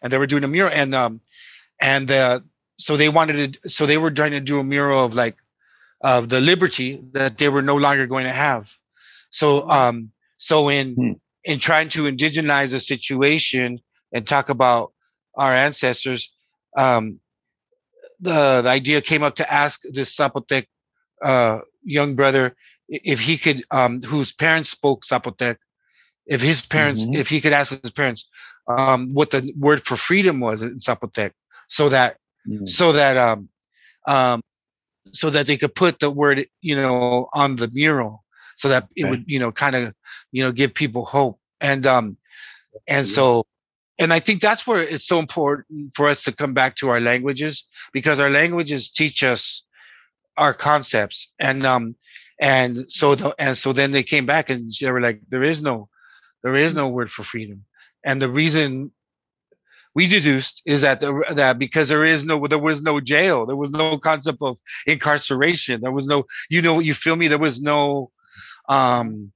[0.00, 1.20] And they were doing a mural and um
[1.80, 2.40] and uh
[2.82, 5.36] so they wanted to so they were trying to do a mural of like
[6.00, 8.72] of the liberty that they were no longer going to have
[9.30, 11.12] so um so in hmm.
[11.44, 13.80] in trying to indigenize a situation
[14.12, 14.92] and talk about
[15.36, 16.34] our ancestors
[16.76, 17.20] um
[18.20, 20.66] the, the idea came up to ask this zapotec
[21.24, 22.56] uh young brother
[22.88, 25.56] if he could um whose parents spoke zapotec
[26.26, 27.20] if his parents mm-hmm.
[27.20, 28.28] if he could ask his parents
[28.68, 31.30] um what the word for freedom was in zapotec
[31.68, 32.16] so that
[32.48, 32.68] mm.
[32.68, 33.48] so that um,
[34.06, 34.42] um,
[35.12, 38.24] so that they could put the word you know on the mural
[38.56, 39.94] so that it would you know kind of
[40.30, 41.38] you know give people hope.
[41.60, 42.16] And um
[42.88, 43.44] and so
[43.98, 47.00] and i think that's where it's so important for us to come back to our
[47.00, 49.64] languages because our languages teach us
[50.36, 51.32] our concepts.
[51.38, 51.94] And um
[52.40, 55.62] and so the, and so then they came back and they were like there is
[55.62, 55.88] no
[56.42, 57.64] there is no word for freedom.
[58.04, 58.90] And the reason
[59.94, 63.56] we deduced is that the, that because there is no there was no jail there
[63.56, 67.28] was no concept of incarceration there was no you know you feel me?
[67.28, 68.10] There was no
[68.68, 69.32] um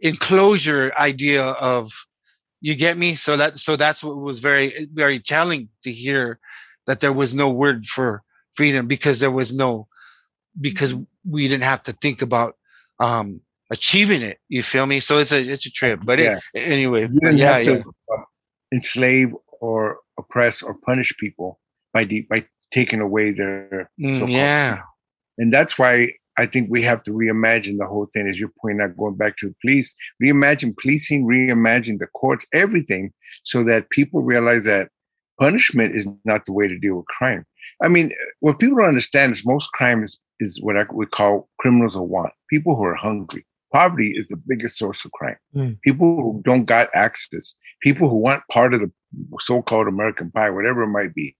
[0.00, 1.90] enclosure idea of
[2.60, 3.14] you get me?
[3.14, 6.38] So that so that's what was very very telling to hear
[6.86, 8.22] that there was no word for
[8.54, 9.88] freedom because there was no
[10.60, 10.94] because
[11.28, 12.56] we didn't have to think about
[13.00, 15.00] um achieving it you feel me?
[15.00, 16.38] So it's a it's a trip but yeah.
[16.54, 17.82] it, anyway yeah yeah.
[18.72, 21.58] enslave or oppress or punish people
[21.92, 24.80] by de- by taking away their mm, yeah
[25.38, 28.80] and that's why I think we have to reimagine the whole thing, as you're pointing
[28.80, 29.92] out, going back to police,
[30.22, 34.88] reimagine policing, reimagine the courts, everything, so that people realize that
[35.40, 37.44] punishment is not the way to deal with crime.
[37.82, 41.48] I mean, what people don't understand is most crime is, is what I would call
[41.58, 43.44] criminals of want, people who are hungry.
[43.72, 45.36] Poverty is the biggest source of crime.
[45.54, 45.80] Mm.
[45.82, 48.90] People who don't got access, people who want part of the
[49.40, 51.36] so-called American pie, whatever it might be.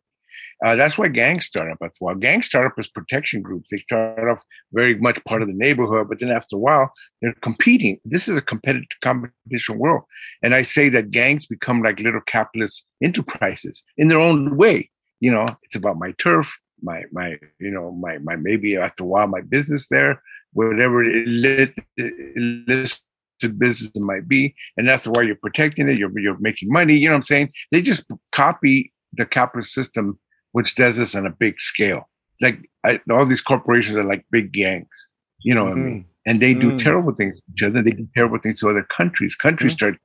[0.65, 1.79] Uh, that's why gangs start up.
[1.83, 3.69] After a while, gangs start up as protection groups.
[3.71, 7.35] They start off very much part of the neighborhood, but then after a while, they're
[7.43, 7.99] competing.
[8.05, 10.03] This is a competitive competition world,
[10.43, 14.91] and I say that gangs become like little capitalist enterprises in their own way.
[15.21, 19.07] You know, it's about my turf, my my you know my my maybe after a
[19.07, 23.01] while my business there, whatever it, it,
[23.59, 25.99] business it might be, and that's why you're protecting it.
[25.99, 26.95] You're you're making money.
[26.95, 27.53] You know what I'm saying?
[27.71, 30.19] They just copy the capitalist system,
[30.53, 32.09] which does this on a big scale.
[32.41, 35.09] Like I, all these corporations are like big gangs.
[35.41, 35.87] You know what mm-hmm.
[35.87, 36.05] I mean?
[36.27, 36.79] And they do mm.
[36.79, 37.83] terrible things to each other.
[37.83, 39.35] They do terrible things to other countries.
[39.35, 39.95] Countries mm-hmm.
[39.95, 39.97] start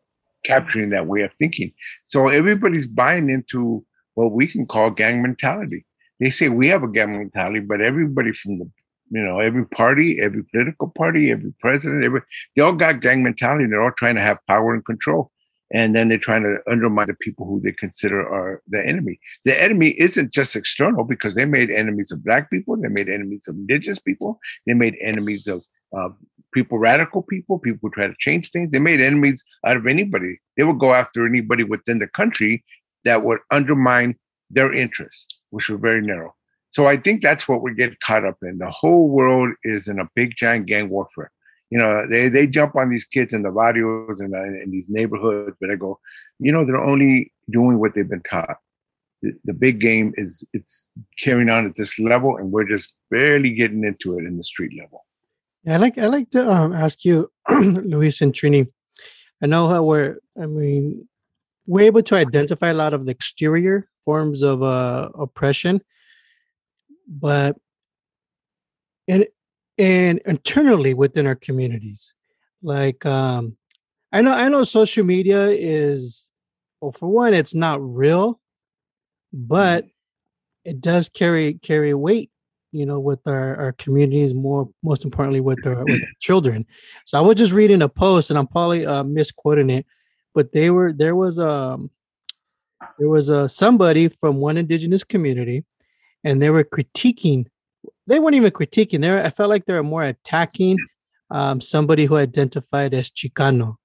[0.45, 1.71] capturing that way of thinking.
[2.05, 5.85] So everybody's buying into what we can call gang mentality.
[6.19, 8.69] They say we have a gang mentality, but everybody from the
[9.13, 12.21] you know, every party, every political party, every president, every
[12.55, 13.67] they all got gang mentality.
[13.67, 15.29] They're all trying to have power and control.
[15.71, 19.19] And then they're trying to undermine the people who they consider are the enemy.
[19.45, 23.47] The enemy isn't just external because they made enemies of black people, they made enemies
[23.47, 25.63] of indigenous people, they made enemies of
[25.95, 26.09] uh,
[26.51, 28.71] people, radical people, people who try to change things.
[28.71, 30.37] They made enemies out of anybody.
[30.57, 32.63] They would go after anybody within the country
[33.03, 34.15] that would undermine
[34.49, 36.33] their interests, which were very narrow.
[36.73, 38.57] So I think that's what we get caught up in.
[38.57, 41.29] The whole world is in a big giant gang warfare.
[41.69, 44.87] You know, they, they jump on these kids in the barrios and in, in these
[44.89, 45.99] neighborhoods, but I go,
[46.39, 48.57] you know, they're only doing what they've been taught.
[49.21, 53.51] the, the big game is it's carrying on at this level, and we're just barely
[53.51, 55.03] getting into it in the street level.
[55.63, 58.67] Yeah, I like I like to um, ask you, Luis and Trini.
[59.41, 60.17] I know how we're.
[60.41, 61.07] I mean,
[61.65, 65.81] we're able to identify a lot of the exterior forms of uh, oppression,
[67.07, 67.57] but
[69.07, 69.25] and
[69.77, 72.13] and internally within our communities,
[72.61, 73.57] like um,
[74.11, 76.29] I know I know social media is
[76.81, 78.39] well for one it's not real,
[79.31, 79.85] but
[80.65, 82.29] it does carry carry weight
[82.73, 86.65] you know with our, our communities more most importantly with our, with our children.
[87.05, 89.85] So i was just reading a post and i'm probably uh, misquoting it
[90.33, 91.89] but they were there was um
[92.99, 95.63] there was a somebody from one indigenous community
[96.23, 97.45] and they were critiquing
[98.07, 100.77] they weren't even critiquing they were, i felt like they were more attacking
[101.33, 103.75] um, somebody who identified as chicano.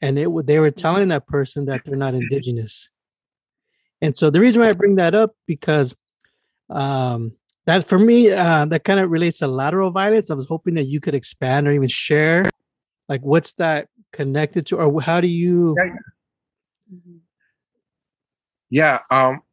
[0.00, 2.90] And it they were telling that person that they're not indigenous.
[4.02, 5.94] And so the reason why i bring that up because
[6.68, 7.32] um
[7.66, 10.84] that for me uh, that kind of relates to lateral violence i was hoping that
[10.84, 12.48] you could expand or even share
[13.08, 15.76] like what's that connected to or how do you
[18.70, 19.51] yeah um well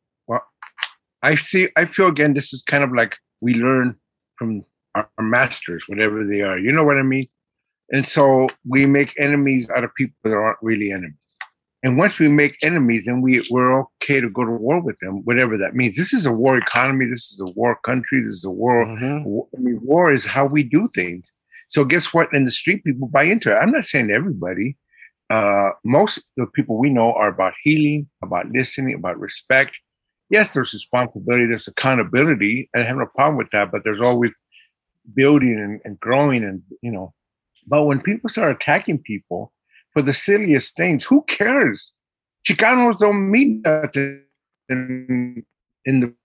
[1.23, 3.95] i see i feel again this is kind of like we learn
[4.37, 4.63] from
[4.95, 7.27] our, our masters whatever they are you know what i mean
[7.91, 11.21] and so we make enemies out of people that aren't really enemies
[11.81, 15.21] and once we make enemies, then we, we're okay to go to war with them,
[15.23, 15.95] whatever that means.
[15.95, 17.05] This is a war economy.
[17.05, 18.19] This is a war country.
[18.19, 18.85] This is a war.
[18.85, 19.23] Mhm.
[19.25, 21.31] war I mean, war is how we do things.
[21.69, 22.33] So guess what?
[22.33, 23.55] In the street, people buy into it.
[23.55, 24.75] I'm not saying everybody.
[25.29, 29.77] Uh, most of the people we know are about healing, about listening, about respect.
[30.29, 32.69] Yes, there's responsibility, there's accountability.
[32.75, 34.33] I have no problem with that, but there's always
[35.15, 37.13] building and, and growing and you know.
[37.67, 39.53] But when people start attacking people,
[39.93, 41.03] for the silliest things.
[41.05, 41.91] Who cares?
[42.47, 44.23] Chicanos don't mean nothing
[44.69, 45.43] in,
[45.85, 46.15] in the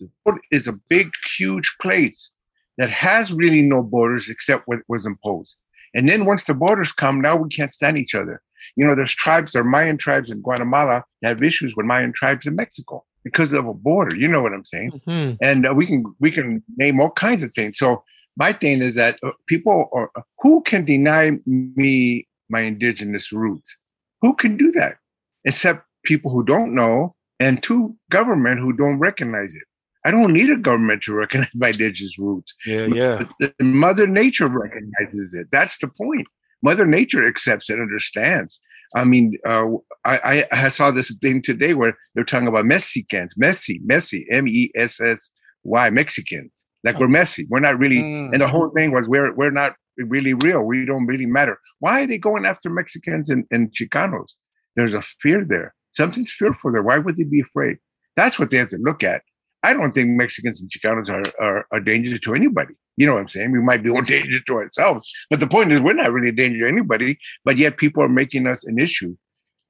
[0.00, 2.32] the world is a big, huge place
[2.78, 5.63] that has really no borders except what was imposed.
[5.94, 8.42] And then once the borders come, now we can't stand each other.
[8.76, 12.12] You know, there's tribes, there are Mayan tribes in Guatemala that have issues with Mayan
[12.12, 14.16] tribes in Mexico because of a border.
[14.16, 14.92] You know what I'm saying?
[15.06, 15.38] Mhm.
[15.40, 17.78] and uh, we can we can name all kinds of things.
[17.78, 18.02] So
[18.36, 20.08] my thing is that uh, people are
[20.40, 23.76] who can deny me my indigenous roots?
[24.22, 24.96] Who can do that?
[25.44, 29.64] Except people who don't know, and two government who don't recognize it.
[30.04, 32.54] I don't need a government to recognize my indigenous roots.
[32.66, 33.24] Yeah, yeah.
[33.40, 35.46] The- the Mother Nature recognizes it.
[35.50, 36.26] That's the point.
[36.62, 38.60] Mother Nature accepts it, understands.
[38.96, 39.66] I mean, uh,
[40.04, 44.46] I, I I saw this thing today where they're talking about Mexicans, Messi, messy, M
[44.48, 45.32] E S S
[45.64, 46.64] Y, Mexicans.
[46.84, 47.46] Like we're messy.
[47.50, 48.00] We're not really.
[48.00, 48.32] Mm.
[48.32, 50.62] And the whole thing was we're we're not really real.
[50.62, 51.58] We don't really matter.
[51.80, 54.34] Why are they going after Mexicans and, and Chicanos?
[54.76, 55.74] There's a fear there.
[55.92, 56.82] Something's fearful there.
[56.82, 57.78] Why would they be afraid?
[58.16, 59.22] That's what they have to look at.
[59.64, 62.74] I don't think Mexicans and Chicanos are, are a danger to anybody.
[62.96, 63.52] You know what I'm saying?
[63.52, 65.10] We might be more dangerous to ourselves.
[65.30, 68.08] But the point is, we're not really a danger to anybody, but yet people are
[68.08, 69.16] making us an issue.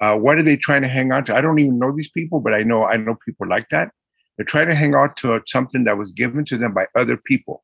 [0.00, 1.36] Uh, what are they trying to hang on to?
[1.36, 3.92] I don't even know these people, but I know I know people like that.
[4.36, 7.62] They're trying to hang on to something that was given to them by other people.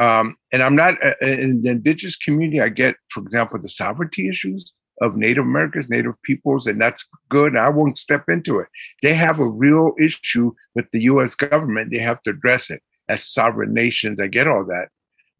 [0.00, 2.62] Um, and I'm not uh, in the indigenous community.
[2.62, 7.56] I get, for example, the sovereignty issues of Native Americans, Native peoples, and that's good.
[7.56, 8.68] I won't step into it.
[9.02, 11.34] They have a real issue with the U.S.
[11.34, 11.90] government.
[11.90, 14.20] They have to address it as sovereign nations.
[14.20, 14.88] I get all that,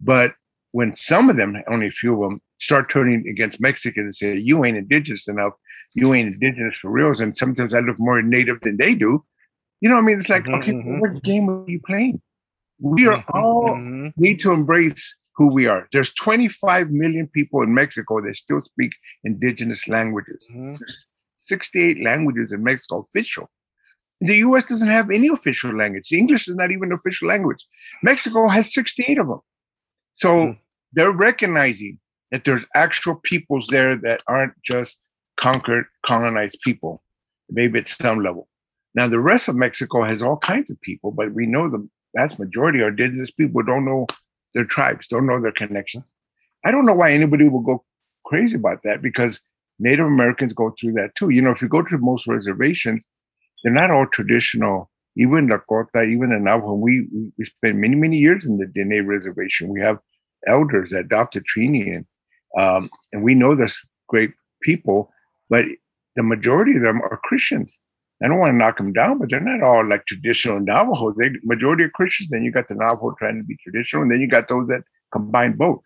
[0.01, 0.35] but
[0.73, 4.37] when some of them, only a few of them, start turning against Mexicans and say,
[4.37, 5.53] "You ain't indigenous enough.
[5.95, 9.25] You ain't indigenous for reals," and sometimes I look more native than they do.
[9.81, 11.01] You know, what I mean, it's like, Mhm, okay, mhm.
[11.01, 12.21] what game are you playing?
[12.81, 14.13] We are all Mhm.
[14.17, 15.89] need to embrace who we are.
[15.93, 18.93] There's 25 million people in Mexico that still speak
[19.25, 20.49] indigenous languages.
[20.55, 20.79] Mhm.
[20.79, 21.07] There's
[21.39, 23.49] 68 languages in Mexico official.
[24.21, 26.13] The US doesn't have any official language.
[26.13, 27.65] English is not even an official language.
[28.03, 29.41] Mexico has 68 of them.
[30.13, 30.59] So Mm.
[30.93, 31.99] they're recognizing
[32.31, 35.03] that there's actual peoples there that aren't just
[35.41, 37.03] conquered, colonized people,
[37.51, 38.49] maybe at some level.
[38.95, 42.39] Now, the rest of Mexico has all kinds of people, but we know the vast
[42.39, 44.07] majority are indigenous people don't know
[44.55, 46.13] their tribes, don't know their connections.
[46.65, 47.81] I don't know why anybody will go
[48.27, 49.41] crazy about that because
[49.81, 51.31] Native Americans go through that too.
[51.31, 53.07] You know, if you go to most reservations,
[53.63, 54.91] they're not all traditional.
[55.17, 57.07] Even Lakota, even in Navajo, we,
[57.39, 59.69] we spent many many years in the Dene reservation.
[59.69, 59.99] We have
[60.47, 62.07] elders that adopted Trini, and
[62.59, 64.31] um, and we know this great
[64.63, 65.11] people,
[65.51, 65.65] but
[66.17, 67.77] the majority of them are Christians.
[68.23, 71.13] I don't want to knock them down, but they're not all like traditional Navajo.
[71.13, 72.29] They majority are Christians.
[72.31, 74.83] Then you got the Navajo trying to be traditional, and then you got those that
[75.13, 75.83] combine both.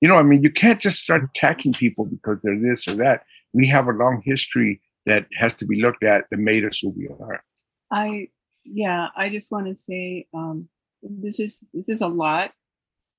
[0.00, 3.24] you know, I mean, you can't just start attacking people because they're this or that.
[3.52, 6.90] We have a long history that has to be looked at that made us who
[6.90, 7.40] we are.
[7.90, 8.28] I
[8.64, 10.68] yeah, I just want to say um,
[11.02, 12.52] this is this is a lot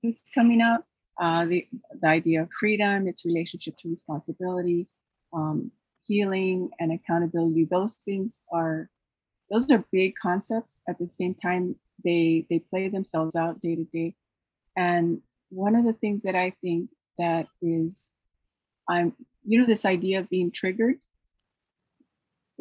[0.03, 0.81] that's coming up.
[1.19, 1.67] Uh, the
[2.01, 4.87] the idea of freedom, its relationship to responsibility,
[5.33, 5.71] um,
[6.05, 7.65] healing, and accountability.
[7.65, 8.89] Those things are
[9.49, 10.81] those are big concepts.
[10.87, 14.15] At the same time, they they play themselves out day to day.
[14.75, 18.11] And one of the things that I think that is,
[18.87, 19.13] I'm
[19.45, 20.95] you know this idea of being triggered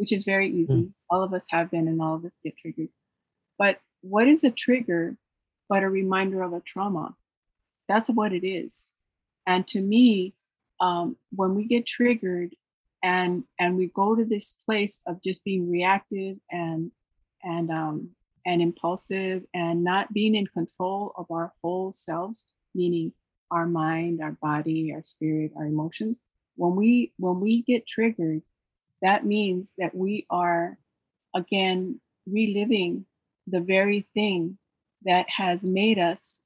[0.00, 0.84] which is very easy.
[0.84, 0.92] Mm.
[1.10, 2.88] All of us have been, and all of us get triggered.
[3.58, 5.16] But what is a trigger
[5.68, 7.16] but a reminder of a trauma?
[7.86, 8.88] That's what it is.
[9.46, 10.32] And to me,
[10.80, 12.54] um, when we get triggered
[13.02, 16.90] and and we go to this place of just being reactive and
[17.42, 18.10] and um,
[18.46, 23.12] and impulsive and not being in control of our whole selves, meaning
[23.50, 26.22] our mind, our body, our spirit, our emotions.
[26.56, 28.42] When we when we get triggered,
[29.02, 30.78] that means that we are
[31.34, 33.06] again reliving
[33.46, 34.58] the very thing
[35.04, 36.42] that has made us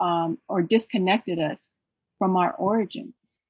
[0.00, 1.74] um, or disconnected us
[2.18, 3.41] from our origins.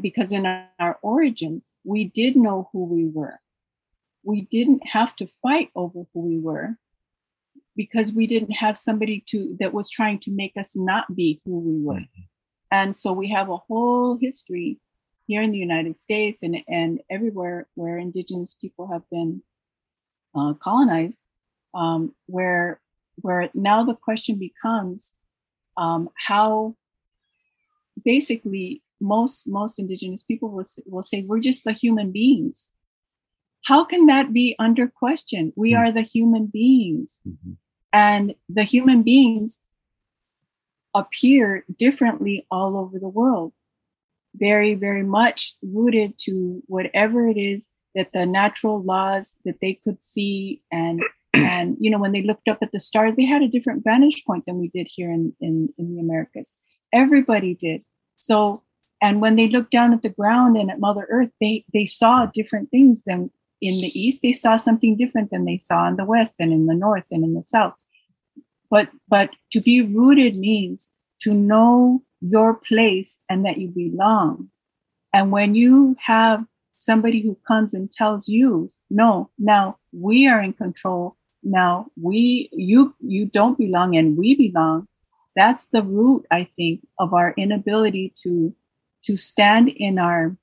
[0.00, 3.40] Because in our origins, we did know who we were.
[4.22, 6.76] We didn't have to fight over who we were
[7.76, 11.60] because we didn't have somebody to that was trying to make us not be who
[11.60, 11.94] we were.
[11.94, 12.22] Mm-hmm.
[12.70, 14.78] And so we have a whole history
[15.26, 19.42] here in the United States and, and everywhere where indigenous people have been
[20.34, 21.22] uh, colonized,
[21.74, 22.80] um, where
[23.20, 25.16] where now the question becomes
[25.76, 26.76] um, how
[28.04, 32.70] basically most most indigenous people will, will say we're just the human beings.
[33.64, 35.52] How can that be under question?
[35.56, 35.80] We mm-hmm.
[35.80, 37.22] are the human beings.
[37.26, 37.52] Mm-hmm.
[37.92, 39.62] and the human beings
[40.94, 43.52] appear differently all over the world
[44.38, 50.02] very, very much rooted to whatever it is that the natural laws that they could
[50.02, 51.02] see and
[51.34, 54.24] and you know when they looked up at the stars they had a different vantage
[54.26, 56.54] point than we did here in in, in the americas.
[56.92, 57.82] Everybody did.
[58.16, 58.62] So
[59.00, 62.26] and when they looked down at the ground and at mother earth they they saw
[62.26, 63.30] different things than
[63.60, 66.66] in the east they saw something different than they saw in the west and in
[66.66, 67.74] the north and in the south
[68.70, 74.50] but but to be rooted means to know your place and that you belong.
[75.12, 80.52] And when you have somebody who comes and tells you, no, now we are in
[80.52, 81.16] control.
[81.42, 84.86] Now we you you don't belong and we belong.
[85.36, 88.54] That's the root, I think, of our inability to
[89.08, 90.36] to stand in our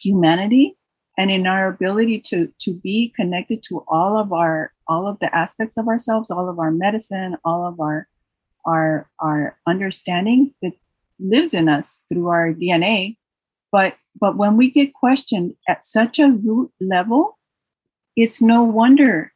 [0.00, 0.76] humanity
[1.16, 5.32] and in our ability to to be connected to all of our all of the
[5.34, 8.08] aspects of ourselves all of our medicine all of our
[8.66, 10.72] our our understanding that
[11.18, 13.16] lives in us through our DNA.
[13.70, 17.38] But but when we get questioned at such a root level,
[18.16, 19.32] it's no wonder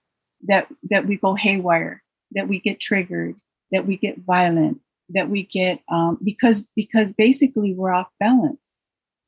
[0.46, 3.36] that that we go haywire, that we get triggered,
[3.72, 8.78] that we get violent, that we get um, because because basically we're off balance.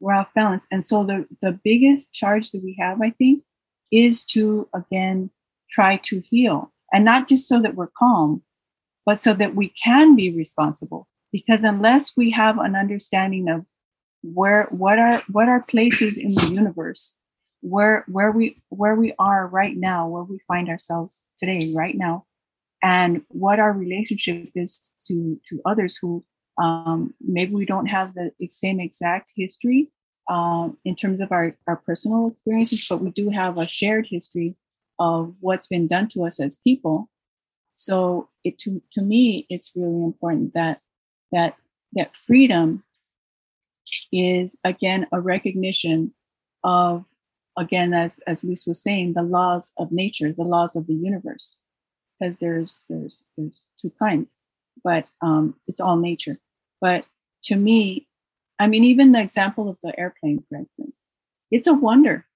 [0.01, 3.43] We're off balance, and so the the biggest charge that we have, I think,
[3.93, 5.31] is to again
[5.71, 8.43] try to heal, and not just so that we're calm,
[9.05, 11.07] but so that we can be responsible.
[11.33, 13.67] Because unless we have an understanding of
[14.23, 17.17] where what are what are places in the universe
[17.63, 22.25] where where we where we are right now where we find ourselves today right now
[22.83, 26.25] and what our relationship is to to others who
[26.59, 29.91] um, maybe we don't have the same exact history
[30.29, 34.57] um, in terms of our, our personal experiences but we do have a shared history
[35.01, 37.09] of what's been done to us as people.
[37.75, 40.81] So it to, to me it's really important that
[41.33, 41.57] that
[41.95, 42.85] that freedom
[44.13, 46.15] is again a recognition
[46.63, 47.05] of
[47.59, 51.57] again as as Luis was saying the laws of nature the laws of the universe
[52.21, 54.37] because there's there's there's two kinds
[54.85, 56.37] but um it's all nature
[56.81, 57.05] but
[57.43, 58.07] to me
[58.59, 61.09] i mean even the example of the airplane for instance
[61.51, 62.27] it's a wonder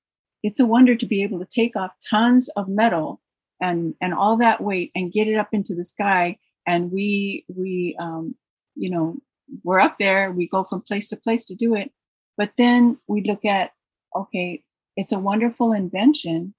[0.43, 3.21] it's a wonder to be able to take off tons of metal
[3.61, 7.97] and and all that weight and get it up into the sky and we we
[7.99, 8.35] um
[8.75, 9.17] you know,
[9.63, 11.91] we're up there, we go from place to place to do it.
[12.37, 13.71] But then we look at,
[14.15, 14.63] okay,
[14.97, 16.55] it's a wonderful invention,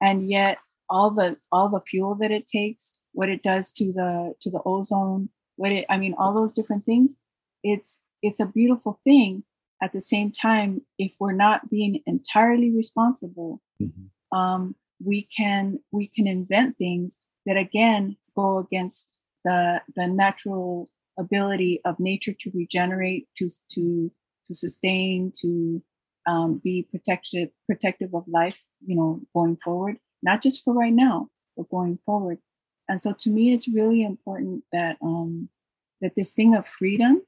[0.00, 0.58] and yet
[0.94, 4.60] all the all the fuel that it takes, what it does to the to the
[4.64, 7.20] ozone, what it I mean, all those different things,
[7.64, 9.42] it's it's a beautiful thing.
[9.82, 14.38] At the same time, if we're not being entirely responsible, mm-hmm.
[14.38, 20.88] um, we can we can invent things that again go against the the natural
[21.18, 24.12] ability of nature to regenerate, to to
[24.46, 25.82] to sustain, to
[26.28, 31.28] um, be protective protective of life, you know, going forward, not just for right now,
[31.56, 32.38] but going forward.
[32.88, 35.48] And so, to me, it's really important that um,
[36.00, 37.22] that this thing of freedom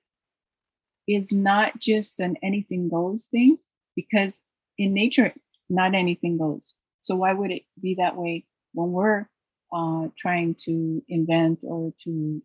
[1.07, 3.59] is not just an anything goes thing,
[3.95, 4.45] because
[4.77, 5.33] in nature,
[5.69, 6.75] not anything goes.
[7.01, 9.27] So why would it be that way when we're
[9.73, 12.43] uh, trying to invent or to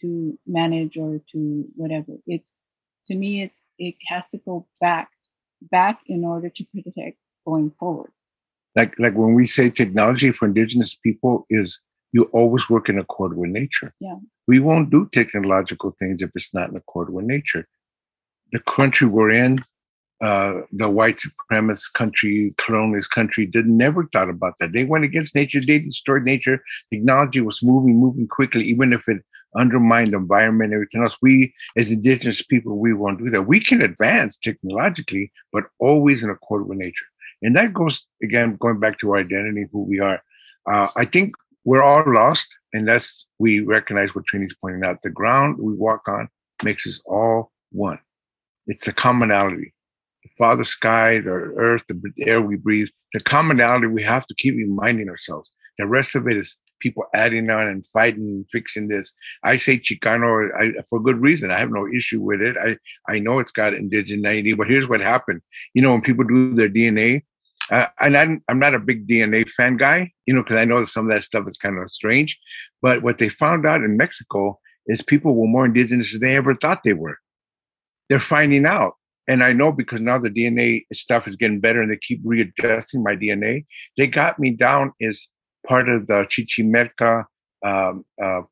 [0.00, 2.12] to manage or to whatever?
[2.26, 2.54] It's
[3.06, 5.10] to me, it's it has to go back
[5.60, 8.12] back in order to protect going forward.
[8.76, 11.80] Like like when we say technology for indigenous people is
[12.12, 13.92] you always work in accord with nature.
[14.00, 14.16] Yeah.
[14.46, 17.66] We won't do technological things if it's not in accord with nature.
[18.52, 19.58] The country we're in,
[20.22, 24.72] uh, the white supremacist country, colonialist country, did never thought about that.
[24.72, 25.60] They went against nature.
[25.60, 26.62] They destroyed nature.
[26.92, 29.22] Technology was moving, moving quickly, even if it
[29.56, 31.16] undermined the environment and everything else.
[31.20, 33.42] We, as indigenous people, we won't do that.
[33.42, 37.06] We can advance technologically, but always in accord with nature.
[37.44, 40.22] And that goes again, going back to our identity, who we are.
[40.70, 41.32] Uh, I think
[41.64, 45.02] we're all lost unless we recognize what Trini's pointing out.
[45.02, 46.28] The ground we walk on
[46.62, 47.98] makes us all one.
[48.66, 49.74] It's the commonality
[50.24, 54.54] the father sky, the earth, the air we breathe, the commonality we have to keep
[54.56, 55.50] reminding ourselves.
[55.76, 59.12] The rest of it is people adding on and fighting and fixing this.
[59.42, 61.50] I say Chicano I, for good reason.
[61.50, 62.56] I have no issue with it.
[62.56, 62.76] I,
[63.12, 65.40] I know it's got indigeneity, but here's what happened.
[65.74, 67.22] You know, when people do their DNA,
[67.70, 70.84] uh, and I'm, I'm not a big DNA fan guy, you know, because I know
[70.84, 72.38] some of that stuff is kind of strange.
[72.82, 76.54] But what they found out in Mexico is people were more indigenous than they ever
[76.54, 77.18] thought they were.
[78.08, 78.94] They're finding out
[79.26, 83.02] and I know because now the DNA stuff is getting better and they keep readjusting
[83.02, 83.64] my DNA.
[83.96, 85.28] They got me down as
[85.66, 87.24] part of the Chichimeca,
[87.64, 88.42] um, uh,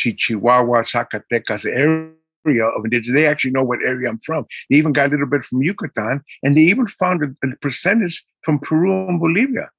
[0.00, 2.10] Chichihuahua, Zacatecas area
[2.50, 3.14] of indigenous.
[3.14, 4.46] They actually know what area I'm from.
[4.70, 8.24] They even got a little bit from Yucatan, and they even found a, a percentage
[8.42, 9.70] from Peru and Bolivia.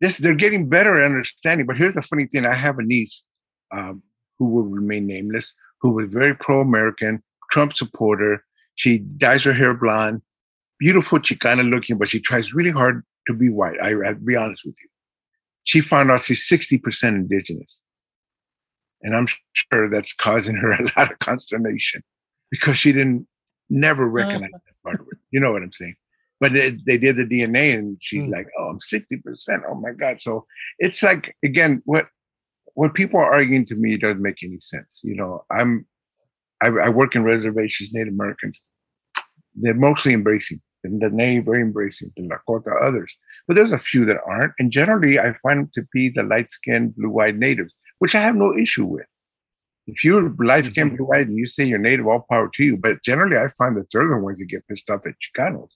[0.00, 1.66] This they're getting better at understanding.
[1.66, 3.24] But here's the funny thing: I have a niece
[3.72, 4.02] um,
[4.38, 8.44] who will remain nameless, who was very pro-American, Trump supporter,
[8.74, 10.22] she dyes her hair blonde,
[10.78, 13.78] beautiful Chicana looking, but she tries really hard to be white.
[13.80, 14.88] I, I'll be honest with you.
[15.64, 17.82] She found out she's 60% indigenous.
[19.02, 22.02] And I'm sure that's causing her a lot of consternation
[22.50, 23.26] because she didn't
[23.70, 24.12] never uh-huh.
[24.12, 25.18] recognize that part of it.
[25.30, 25.96] You know what I'm saying?
[26.40, 28.32] But it, they did the DNA and she's mm.
[28.32, 29.62] like, oh, I'm 60%.
[29.68, 30.20] Oh my God.
[30.20, 30.44] So
[30.78, 32.06] it's like, again, what
[32.74, 35.02] what people are arguing to me doesn't make any sense.
[35.04, 35.86] You know, I'm
[36.62, 38.62] I, I work in reservations, Native Americans.
[39.54, 40.60] They're mostly embracing.
[40.84, 43.14] And the Native very embracing, the Lakota, others.
[43.46, 44.52] But there's a few that aren't.
[44.58, 48.20] And generally, I find them to be the light skinned, blue eyed natives, which I
[48.22, 49.06] have no issue with.
[49.86, 51.04] If you're light skinned, mm-hmm.
[51.04, 52.76] blue and you say you're native, all power to you.
[52.76, 55.68] But generally, I find that they're the ones that get pissed off at Chicanos.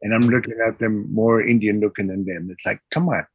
[0.00, 2.48] And I'm looking at them more Indian looking than them.
[2.50, 3.26] It's like, come on,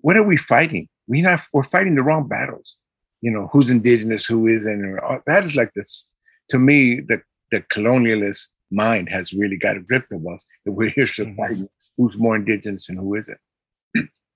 [0.00, 0.88] what are we fighting?
[1.06, 2.76] We not, we're fighting the wrong battles.
[3.20, 4.98] You know, who's indigenous, who isn't.
[5.26, 6.14] That is like this
[6.48, 7.20] to me, the,
[7.50, 11.58] the colonialist mind has really got a grip of us that we're here to fight
[11.98, 13.38] who's more indigenous and who isn't.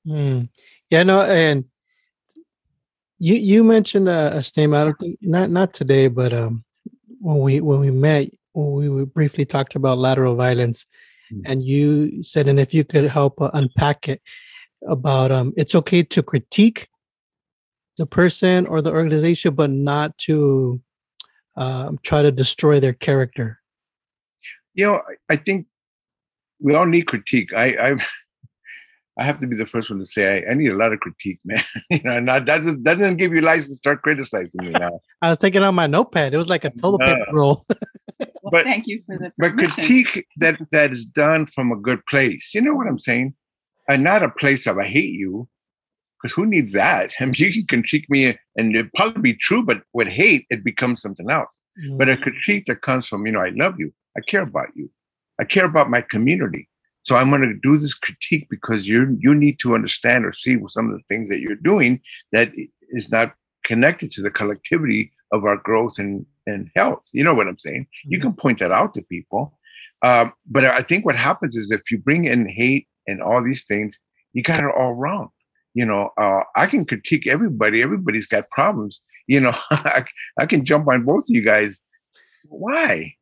[0.07, 0.51] Mm.
[0.91, 1.65] Yeah, no, and
[3.19, 4.81] you you mentioned a, a statement.
[4.81, 6.65] I don't think not not today, but um,
[7.21, 10.87] when we when we met, when we briefly talked about lateral violence,
[11.33, 11.43] mm.
[11.45, 14.23] and you said, and if you could help uh, unpack it
[14.87, 16.89] about um, it's okay to critique
[17.97, 20.81] the person or the organization, but not to
[21.57, 23.61] um, try to destroy their character?
[24.75, 25.67] You know, I think
[26.61, 27.53] we all need critique.
[27.55, 27.97] I, I,
[29.19, 31.01] I have to be the first one to say I, I need a lot of
[31.01, 31.63] critique, man.
[31.91, 35.01] you know, not that doesn't, that doesn't give you license to start criticizing me now.
[35.23, 36.35] I was taking on my notepad.
[36.35, 37.67] It was like a toilet paper roll.
[38.19, 39.33] well, but thank you for the.
[39.39, 42.55] But critique that that is done from a good place.
[42.55, 43.35] You know what I'm saying?
[43.89, 45.49] And not a place of I hate you,
[46.21, 47.13] because who needs that?
[47.21, 50.65] I mean, you can critique me and it probably be true, but with hate, it
[50.65, 51.49] becomes something else.
[51.83, 51.99] Mm-hmm.
[51.99, 54.91] But a critique that comes from, you know, I love you, I care about you,
[55.41, 56.69] I care about my community.
[57.07, 60.59] So I'm going to do this critique because you you need to understand or see
[60.69, 62.01] some of the things that you're doing
[62.33, 62.51] that
[62.91, 63.35] is not
[63.65, 67.05] connected to the collectivity of our growth and, and health.
[67.13, 67.83] You know what I'm saying?
[67.83, 68.13] Mm-hmm.
[68.13, 69.59] You can point that out to people.
[70.03, 73.65] Uh, but I think what happens is if you bring in hate and all these
[73.65, 73.99] things,
[74.33, 75.31] you got it all wrong
[75.77, 77.83] you know, uh, I can critique everybody.
[77.83, 79.03] Everybody's got problems.
[79.27, 80.07] You know, I,
[80.41, 81.83] I can jump on both of you guys.
[82.49, 83.15] Why?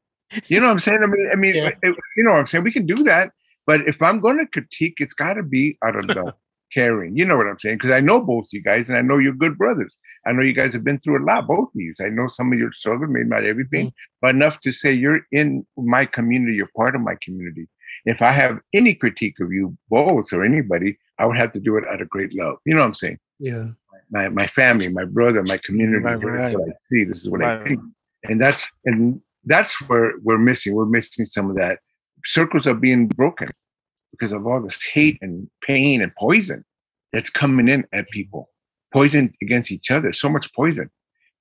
[0.47, 1.01] You know what I'm saying?
[1.03, 1.70] I mean, I mean, yeah.
[1.82, 2.62] it, you know what I'm saying?
[2.62, 3.32] We can do that.
[3.66, 6.34] But if I'm going to critique, it's got to be out of the
[6.74, 7.16] caring.
[7.16, 7.76] You know what I'm saying?
[7.76, 9.96] Because I know both you guys, and I know you're good brothers.
[10.26, 11.94] I know you guys have been through a lot, both of you.
[12.00, 14.18] I know some of your struggles, maybe not everything, mm-hmm.
[14.20, 17.68] but enough to say you're in my community, you're part of my community.
[18.06, 21.76] If I have any critique of you both or anybody, I would have to do
[21.76, 22.56] it out of great love.
[22.64, 23.18] You know what I'm saying?
[23.38, 23.68] Yeah.
[24.10, 26.02] My my family, my brother, my community.
[26.02, 26.58] Right, right.
[26.58, 27.04] what I see.
[27.04, 27.60] This is what right.
[27.60, 27.80] I think.
[28.24, 30.74] And that's and that's where we're missing.
[30.74, 31.78] We're missing some of that.
[32.25, 33.51] Circles are being broken
[34.11, 36.64] because of all this hate and pain and poison
[37.12, 38.51] that's coming in at people.
[38.93, 40.12] Poison against each other.
[40.12, 40.91] So much poison.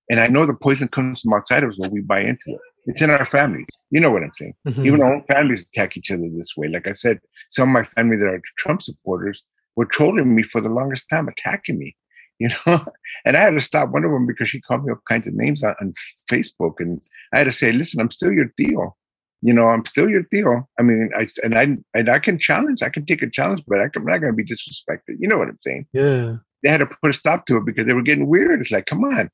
[0.09, 2.59] And I know the poison comes from outside of us when we buy into it.
[2.85, 3.67] It's in our families.
[3.91, 4.53] You know what I'm saying?
[4.67, 4.85] Mm-hmm.
[4.85, 6.67] Even our own families attack each other this way.
[6.67, 7.19] Like I said,
[7.49, 9.43] some of my family that are Trump supporters
[9.75, 11.95] were trolling me for the longest time, attacking me.
[12.39, 12.83] You know,
[13.25, 15.35] and I had to stop one of them because she called me all kinds of
[15.35, 15.93] names on, on
[16.29, 18.97] Facebook, and I had to say, "Listen, I'm still your deal.
[19.45, 20.69] You know, I'm still your deal.
[20.79, 22.81] I mean, I and I and I can challenge.
[22.81, 25.17] I can take a challenge, but I am not going to be disrespected.
[25.19, 25.85] You know what I'm saying?
[25.91, 26.37] Yeah.
[26.63, 28.61] They had to put a stop to it because they were getting weird.
[28.61, 29.29] It's like, come on.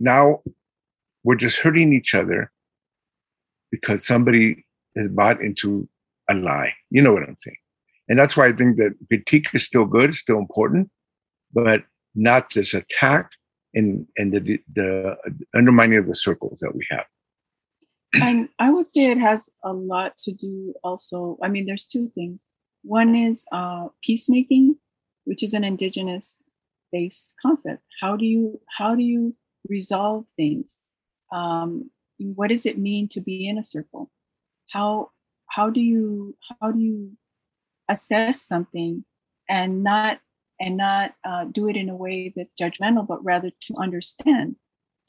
[0.00, 0.40] Now
[1.24, 2.50] we're just hurting each other
[3.70, 4.64] because somebody
[4.96, 5.86] has bought into
[6.30, 6.72] a lie.
[6.90, 7.58] You know what I'm saying?
[8.08, 10.90] And that's why I think that critique is still good, it's still important,
[11.52, 11.84] but
[12.14, 13.28] not this attack
[13.74, 15.16] and and the the
[15.54, 17.04] undermining of the circles that we have.
[18.22, 21.38] And I would say it has a lot to do also.
[21.42, 22.48] I mean, there's two things.
[22.82, 24.76] One is uh, peacemaking,
[25.24, 26.44] which is an indigenous
[26.92, 27.82] based concept.
[28.00, 29.34] How do you how do you
[29.68, 30.82] resolve things?
[31.32, 34.10] Um, what does it mean to be in a circle?
[34.70, 35.10] How
[35.48, 37.12] how do you how do you
[37.88, 39.04] assess something
[39.48, 40.20] and not
[40.60, 44.56] and not uh, do it in a way that's judgmental, but rather to understand,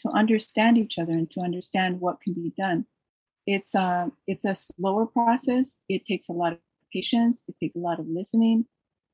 [0.01, 2.85] to understand each other and to understand what can be done.
[3.47, 5.79] It's a uh, it's a slower process.
[5.89, 6.59] It takes a lot of
[6.91, 7.43] patience.
[7.47, 8.65] It takes a lot of listening,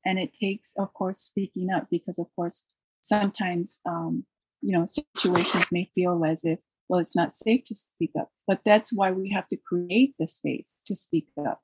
[0.04, 2.64] and it takes, of course, speaking up because, of course,
[3.02, 4.24] sometimes um,
[4.62, 6.58] you know situations may feel as if
[6.88, 10.26] well it's not safe to speak up but that's why we have to create the
[10.26, 11.60] space to speak up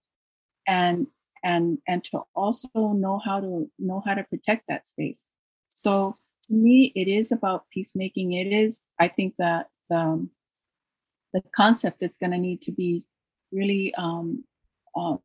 [0.66, 1.06] and
[1.42, 5.26] and and to also know how to know how to protect that space
[5.68, 6.14] so
[6.44, 10.28] to me it is about peacemaking it is i think that the
[11.32, 13.06] the concept that's going to need to be
[13.52, 14.44] really um,
[14.96, 15.20] um,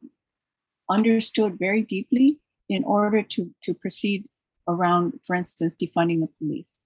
[0.90, 2.40] understood very deeply
[2.70, 4.26] in order to to proceed
[4.68, 6.84] around for instance defunding the police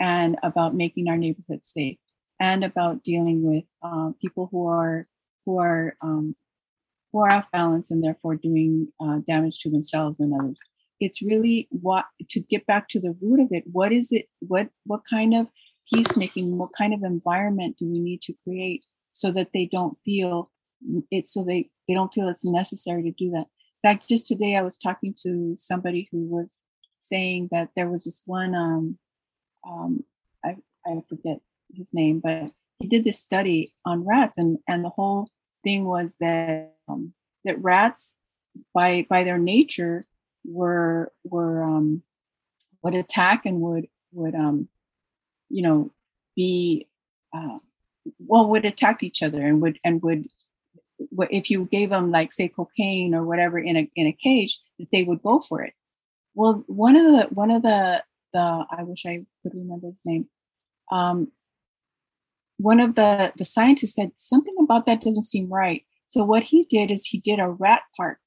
[0.00, 1.98] and about making our neighborhoods safe
[2.40, 5.06] and about dealing with uh, people who are
[5.46, 6.34] who are um,
[7.12, 10.60] who are off balance and therefore doing uh, damage to themselves and others.
[10.98, 13.64] It's really what to get back to the root of it.
[13.70, 14.26] What is it?
[14.40, 15.46] What what kind of
[15.92, 16.58] peacemaking?
[16.58, 20.50] What kind of environment do we need to create so that they don't feel
[21.10, 21.28] it?
[21.28, 23.46] So they they don't feel it's necessary to do that.
[23.84, 26.60] In fact, just today I was talking to somebody who was
[26.98, 28.98] saying that there was this one um,
[29.68, 30.04] um,
[30.44, 30.56] I
[30.86, 31.40] I forget
[31.74, 35.28] his name, but he did this study on rats, and and the whole
[35.64, 37.12] thing was that um,
[37.44, 38.18] that rats,
[38.74, 40.04] by by their nature,
[40.44, 42.02] were were um,
[42.82, 44.68] would attack and would would um,
[45.52, 45.90] you know
[46.36, 46.86] be
[47.36, 47.58] uh,
[48.18, 50.26] well would attack each other and would and would
[51.30, 54.88] if you gave them like say cocaine or whatever in a in a cage that
[54.92, 55.74] they would go for it
[56.34, 60.26] well one of the one of the the i wish i could remember his name
[60.90, 61.32] um,
[62.58, 66.64] one of the the scientists said something about that doesn't seem right so what he
[66.64, 68.18] did is he did a rat park.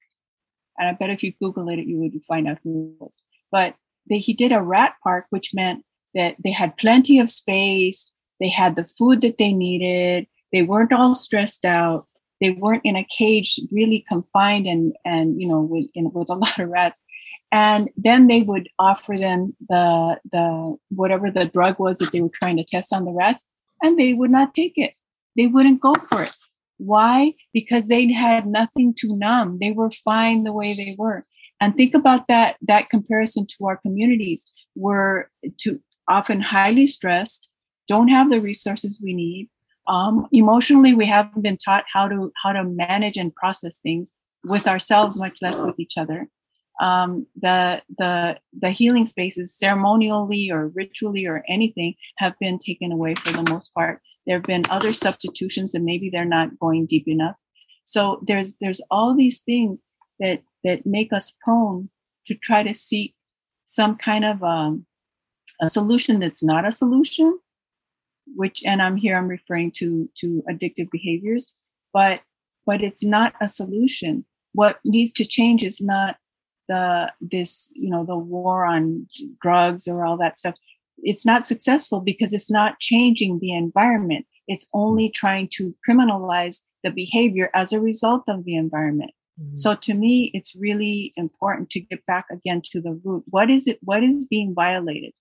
[0.79, 3.21] And I bet if you Google it, you would find out who it was.
[3.51, 3.75] But
[4.09, 8.11] they, he did a rat park, which meant that they had plenty of space.
[8.39, 10.27] They had the food that they needed.
[10.51, 12.07] They weren't all stressed out.
[12.41, 16.35] They weren't in a cage, really confined and and you know with in, with a
[16.45, 17.01] lot of rats.
[17.51, 22.29] And then they would offer them the the whatever the drug was that they were
[22.33, 23.47] trying to test on the rats,
[23.81, 24.93] and they would not take it.
[25.37, 26.35] They wouldn't go for it.
[26.77, 27.33] Why?
[27.53, 29.59] Because they had nothing to numb.
[29.61, 31.23] They were fine the way they were.
[31.61, 34.51] And think about that that comparison to our communities.
[34.75, 37.49] We're to often highly stressed,
[37.87, 39.49] don't have the resources we need.
[39.87, 44.67] Um, emotionally, we haven't been taught how to how to manage and process things with
[44.67, 46.27] ourselves, much less with each other.
[46.81, 53.15] Um, the the the healing spaces, ceremonially or ritually or anything, have been taken away
[53.15, 57.07] for the most part there have been other substitutions and maybe they're not going deep
[57.07, 57.35] enough
[57.83, 59.85] so there's there's all these things
[60.19, 61.89] that that make us prone
[62.25, 63.15] to try to seek
[63.63, 64.85] some kind of um,
[65.61, 67.39] a solution that's not a solution
[68.35, 71.53] which and i'm here i'm referring to to addictive behaviors
[71.93, 72.21] but
[72.65, 74.25] but it's not a solution.
[74.53, 76.17] What needs to change is not
[76.67, 79.07] the this you know the war on
[79.41, 80.55] drugs or all that stuff.
[80.97, 84.25] It's not successful because it's not changing the environment.
[84.47, 89.11] It's only trying to criminalize the behavior as a result of the environment.
[89.37, 89.55] Mm-hmm.
[89.55, 93.23] so to me it's really important to get back again to the root.
[93.27, 95.11] What is it what is being violated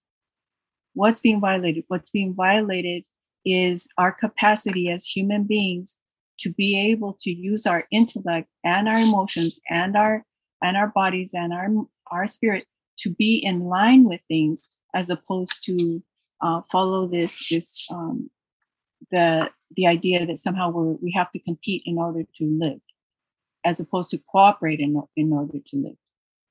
[0.95, 3.05] what's being violated what's being violated
[3.45, 5.99] is our capacity as human beings
[6.39, 10.25] to be able to use our intellect and our emotions and our
[10.63, 11.69] and our bodies and our
[12.11, 12.65] our spirit
[12.97, 16.03] to be in line with things as opposed to
[16.41, 18.31] uh, follow this this um,
[19.11, 22.81] the the idea that somehow we we have to compete in order to live
[23.65, 25.97] as opposed to cooperate in, in order to live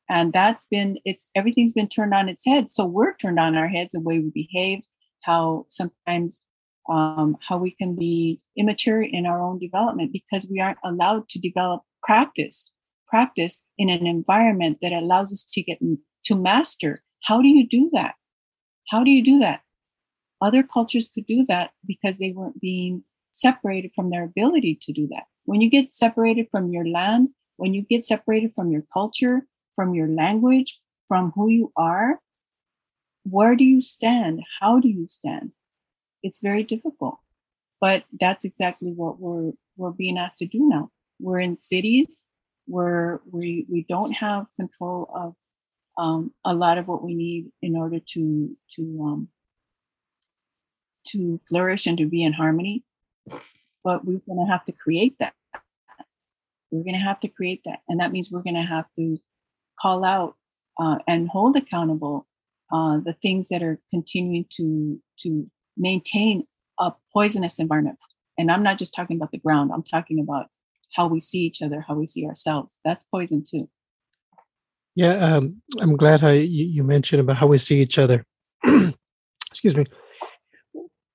[0.10, 2.70] and that's been it's everything's been turned on its head.
[2.70, 4.84] So we're turned on our heads the way we behave
[5.24, 6.42] how sometimes
[6.90, 11.40] um, how we can be immature in our own development because we aren't allowed to
[11.40, 12.72] develop practice
[13.08, 15.80] practice in an environment that allows us to get
[16.26, 17.04] to master.
[17.24, 18.16] How do you do that?
[18.90, 19.62] How do you do that?
[20.42, 25.08] Other cultures could do that because they weren't being separated from their ability to do
[25.08, 25.24] that.
[25.46, 29.46] When you get separated from your land when you get separated from your culture
[29.76, 32.20] from your language from who you are
[33.24, 35.52] where do you stand how do you stand
[36.24, 37.20] it's very difficult.
[37.80, 40.90] But that's exactly what we're we're being asked to do now.
[41.20, 42.30] We're in cities
[42.66, 45.36] where we we don't have control of
[45.98, 49.28] um, a lot of what we need in order to to um,
[51.08, 52.84] to flourish and to be in harmony.
[53.84, 55.34] But we're going to have to create that.
[56.72, 59.20] We're going to have to create that, and that means we're going to have to
[59.84, 60.36] call out
[60.80, 62.26] uh, and hold accountable
[62.72, 65.46] uh, the things that are continuing to to
[65.78, 66.48] maintain
[66.80, 68.00] a poisonous environment.
[68.38, 70.48] And I'm not just talking about the ground, I'm talking about
[70.96, 72.80] how we see each other, how we see ourselves.
[72.86, 73.70] That's poison too.
[74.96, 78.26] Yeah, um, I'm glad you mentioned about how we see each other.
[79.52, 79.86] Excuse me.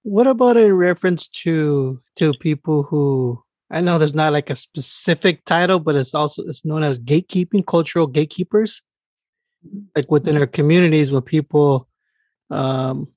[0.02, 5.44] What about in reference to to people who I know there's not like a specific
[5.44, 8.82] title, but it's also it's known as gatekeeping, cultural gatekeepers.
[9.94, 11.88] Like within our communities, when people
[12.50, 13.08] um,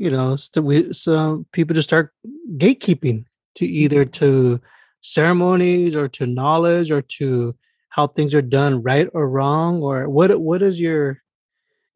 [0.00, 2.14] you know, so we, some people just start
[2.56, 3.24] gatekeeping
[3.56, 4.58] to either to
[5.02, 7.54] ceremonies or to knowledge or to
[7.90, 11.20] how things are done right or wrong or what what is your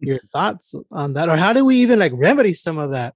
[0.00, 3.14] your thoughts on that or how do we even like remedy some of that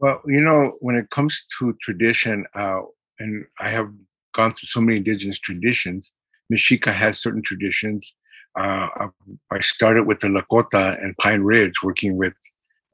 [0.00, 2.80] well you know when it comes to tradition uh
[3.18, 3.90] and i have
[4.34, 6.14] gone through so many indigenous traditions
[6.50, 8.14] Mexica has certain traditions
[8.58, 9.08] uh,
[9.50, 12.34] I started with the Lakota and Pine Ridge, working with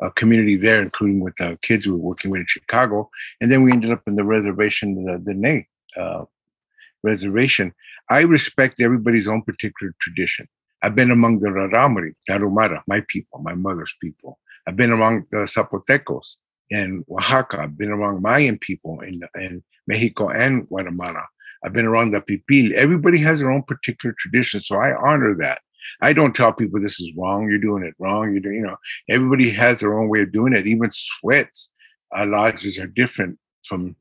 [0.03, 3.09] a community there, including with uh, kids we were working with in Chicago.
[3.41, 5.65] And then we ended up in the reservation, the, the
[6.01, 6.25] uh,
[7.03, 7.73] reservation.
[8.11, 10.49] I respect everybody's own particular tradition.
[10.83, 14.39] I've been among the Raramuri, Tarahumara, my people, my mother's people.
[14.67, 16.37] I've been among the Zapotecos
[16.71, 17.61] in Oaxaca.
[17.61, 21.25] I've been among Mayan people in, in Mexico and Guatemala.
[21.65, 22.73] I've been around the Pipil.
[22.73, 25.61] Everybody has their own particular tradition, so I honor that.
[26.01, 27.49] I don't tell people this is wrong.
[27.49, 28.33] You're doing it wrong.
[28.33, 28.77] You're doing, you know,
[29.09, 30.67] everybody has their own way of doing it.
[30.67, 31.73] Even sweats
[32.17, 33.97] uh, lodges are different from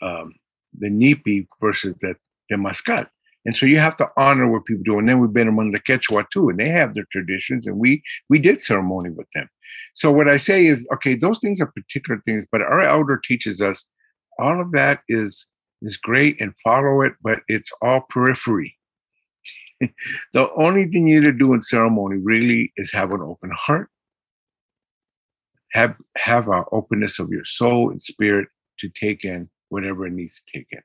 [0.00, 0.34] um,
[0.78, 2.16] the Nipi versus the,
[2.50, 3.06] Temazcal.
[3.44, 4.98] And so you have to honor what people do.
[4.98, 8.02] And then we've been among the Quechua too, and they have their traditions, and we
[8.28, 9.48] we did ceremony with them.
[9.94, 13.60] So what I say is, okay, those things are particular things, but our elder teaches
[13.60, 13.86] us
[14.38, 15.46] all of that is
[15.82, 18.76] is great and follow it, but it's all periphery.
[20.32, 23.88] the only thing you need to do in ceremony really is have an open heart,
[25.72, 30.40] have have an openness of your soul and spirit to take in whatever it needs
[30.40, 30.80] to take in.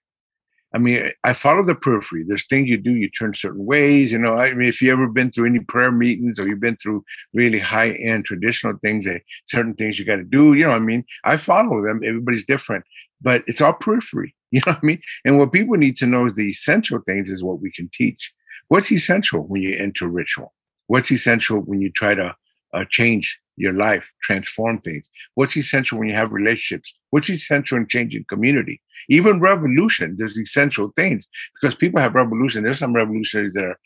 [0.73, 2.25] I mean, I follow the periphery.
[2.27, 4.11] There's things you do, you turn certain ways.
[4.11, 6.75] You know, I mean, if you ever been through any prayer meetings or you've been
[6.75, 9.07] through really high end traditional things,
[9.45, 10.53] certain things you got to do.
[10.53, 12.01] You know, I mean, I follow them.
[12.03, 12.83] Everybody's different,
[13.21, 14.33] but it's all periphery.
[14.49, 15.01] You know what I mean?
[15.25, 18.31] And what people need to know is the essential things is what we can teach.
[18.69, 20.53] What's essential when you enter ritual?
[20.87, 22.33] What's essential when you try to
[22.73, 25.09] uh, change your life, transform things?
[25.35, 26.95] What's essential when you have relationships?
[27.09, 28.81] What's essential in changing community?
[29.09, 31.27] Even revolution, there's essential things
[31.59, 32.63] because people have revolution.
[32.63, 33.79] There's some revolutionaries that are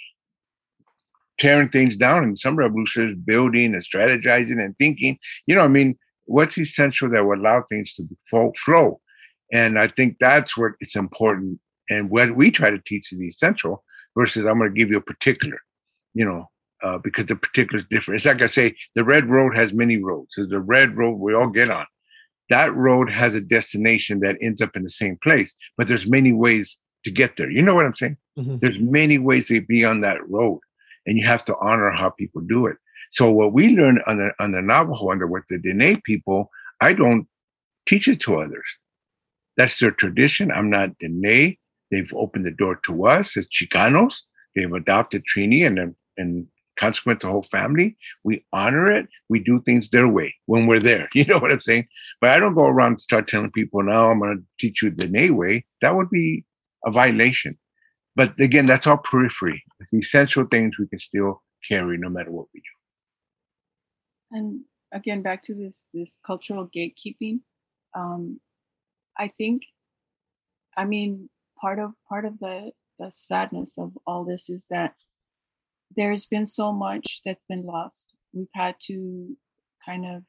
[1.39, 5.17] tearing things down, and some revolutionaries building and strategizing and thinking.
[5.47, 8.99] You know, I mean, what's essential that will allow things to flow?
[9.51, 11.59] And I think that's where it's important.
[11.89, 13.83] And what we try to teach is essential
[14.17, 15.59] versus I'm going to give you a particular,
[16.13, 16.49] you know,
[16.83, 18.17] uh, because the particular is different.
[18.17, 20.33] It's like I say, the red road has many roads.
[20.35, 21.85] There's the red road we all get on.
[22.49, 26.33] That road has a destination that ends up in the same place, but there's many
[26.33, 27.49] ways to get there.
[27.49, 28.17] You know what I'm saying?
[28.37, 28.57] Mm-hmm.
[28.59, 30.59] There's many ways to be on that road.
[31.05, 32.77] and you have to honor how people do it.
[33.11, 36.93] So what we learn on the on the Navajo under with the Dene people, I
[36.93, 37.27] don't
[37.85, 38.65] teach it to others.
[39.57, 40.51] That's their tradition.
[40.51, 41.57] I'm not Dene.
[41.89, 44.21] They've opened the door to us as Chicanos.
[44.55, 46.47] They've adopted Trini and and
[46.79, 47.97] consequent the whole family.
[48.23, 49.07] We honor it.
[49.29, 51.07] We do things their way when we're there.
[51.15, 51.87] You know what I'm saying?
[52.19, 54.89] But I don't go around and start telling people now I'm going to teach you
[54.89, 55.65] the Dene way.
[55.81, 56.45] That would be
[56.85, 57.57] a violation.
[58.15, 59.63] But again, that's all periphery.
[59.91, 64.37] The essential things we can still carry no matter what we do.
[64.37, 64.61] And
[64.91, 67.39] again, back to this this cultural gatekeeping.
[67.95, 68.39] Um,
[69.17, 69.63] I think,
[70.75, 74.93] I mean, part of part of the the sadness of all this is that
[75.95, 78.15] there's been so much that's been lost.
[78.33, 79.35] We've had to
[79.85, 80.23] kind of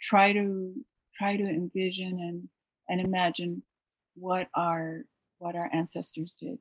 [0.00, 0.74] try to
[1.16, 2.48] try to envision and
[2.88, 3.62] and imagine
[4.14, 5.04] what our
[5.38, 6.58] what our ancestors did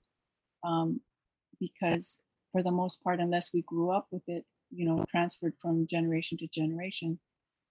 [0.64, 1.02] um,
[1.60, 2.20] because
[2.52, 6.38] for the most part unless we grew up with it you know transferred from generation
[6.38, 7.20] to generation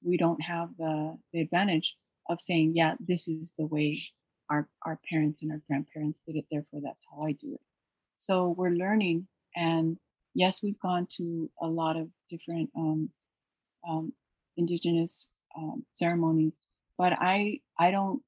[0.03, 1.97] we don't have the, the advantage
[2.29, 4.03] of saying yeah this is the way
[4.51, 7.61] our, our parents and our grandparents did it therefore that's how i do it
[8.15, 9.27] so we're learning
[9.57, 9.99] and
[10.39, 13.11] yes we've gone to a lot of different um,
[13.89, 14.13] um,
[14.57, 16.61] indigenous um, ceremonies
[16.97, 18.23] but i i don't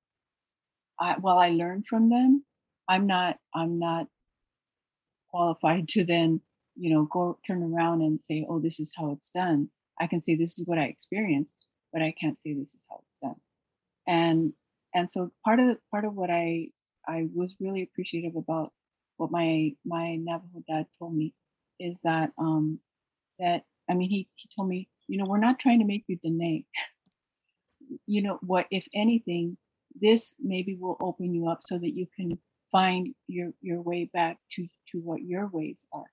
[0.98, 2.44] I, while i learn from them
[2.88, 4.08] i'm not i'm not
[5.30, 6.40] qualified to then
[6.76, 9.68] you know go turn around and say oh this is how it's done.
[10.00, 13.00] I can say this is what i experienced but i can't say this is how
[13.04, 13.40] it's done.
[14.06, 14.52] And
[14.94, 16.68] and so part of part of what i
[17.06, 18.72] i was really appreciative about
[19.18, 21.34] what my my navajo dad told me
[21.80, 22.78] is that um
[23.38, 26.18] that i mean he he told me you know we're not trying to make you
[26.22, 26.64] Dene.
[28.06, 29.56] you know what if anything
[30.00, 32.38] this maybe will open you up so that you can
[32.70, 36.10] find your your way back to to what your ways are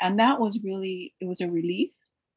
[0.00, 1.90] and that was really it was a relief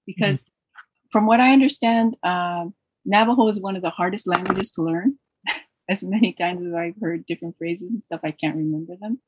[0.05, 1.07] because mm-hmm.
[1.11, 2.65] from what i understand uh,
[3.05, 5.15] navajo is one of the hardest languages to learn
[5.89, 9.19] as many times as i've heard different phrases and stuff i can't remember them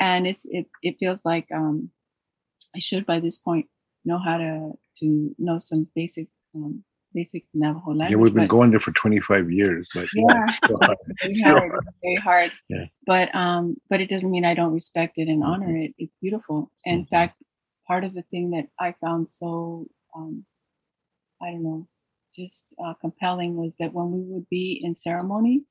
[0.00, 1.90] and it's it, it feels like um,
[2.74, 3.66] i should by this point
[4.04, 8.10] know how to to know some basic um, basic Navajo language.
[8.10, 10.96] Yeah, we've been going there for 25 years, but yeah, still hard.
[11.20, 11.70] very hard.
[11.70, 11.84] hard.
[12.02, 12.52] Very hard.
[12.68, 12.84] Yeah.
[13.06, 15.82] But um, but it doesn't mean I don't respect it and honor mm-hmm.
[15.82, 15.94] it.
[15.98, 16.70] It's beautiful.
[16.86, 17.00] And mm-hmm.
[17.00, 17.42] in fact,
[17.86, 20.44] part of the thing that I found so um,
[21.42, 21.88] I don't know,
[22.34, 25.62] just uh, compelling was that when we would be in ceremony,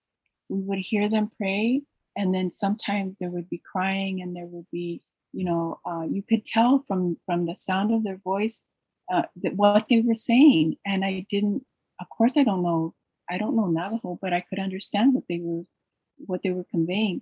[0.50, 1.82] we would hear them pray,
[2.16, 5.02] and then sometimes there would be crying, and there would be,
[5.34, 8.64] you know, uh, you could tell from from the sound of their voice
[9.12, 9.24] uh,
[9.56, 11.66] what they were saying, and I didn't.
[12.00, 12.94] Of course, I don't know.
[13.30, 15.64] I don't know Navajo, but I could understand what they were
[16.18, 17.22] what they were conveying,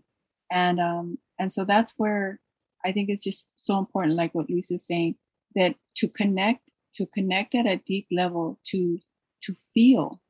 [0.52, 2.40] and um, and so that's where
[2.86, 5.16] I think it's just so important, like what lisa's saying,
[5.56, 6.62] that to connect
[6.96, 9.00] to connect at a deep level to
[9.44, 10.22] to feel,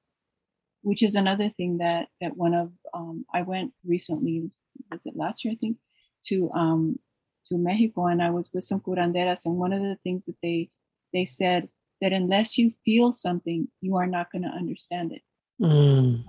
[0.81, 4.49] which is another thing that that one of um, I went recently
[4.91, 5.77] was it last year I think
[6.25, 6.99] to um,
[7.49, 10.69] to Mexico and I was with some curanderas and one of the things that they
[11.13, 11.69] they said
[12.01, 15.21] that unless you feel something, you are not going to understand it.
[15.61, 16.23] Mm.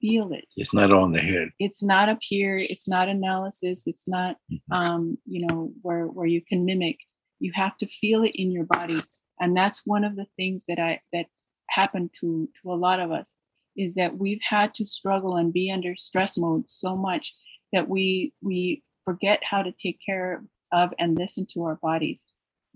[0.00, 0.44] feel it.
[0.56, 1.48] It's not on the head.
[1.58, 2.58] It's not up here.
[2.58, 3.86] It's not analysis.
[3.86, 4.72] It's not, mm-hmm.
[4.72, 6.98] um, you know, where where you can mimic.
[7.38, 9.02] You have to feel it in your body,
[9.40, 13.10] and that's one of the things that I that's happened to to a lot of
[13.10, 13.38] us
[13.76, 17.34] is that we've had to struggle and be under stress mode so much
[17.72, 20.42] that we we forget how to take care
[20.72, 22.26] of and listen to our bodies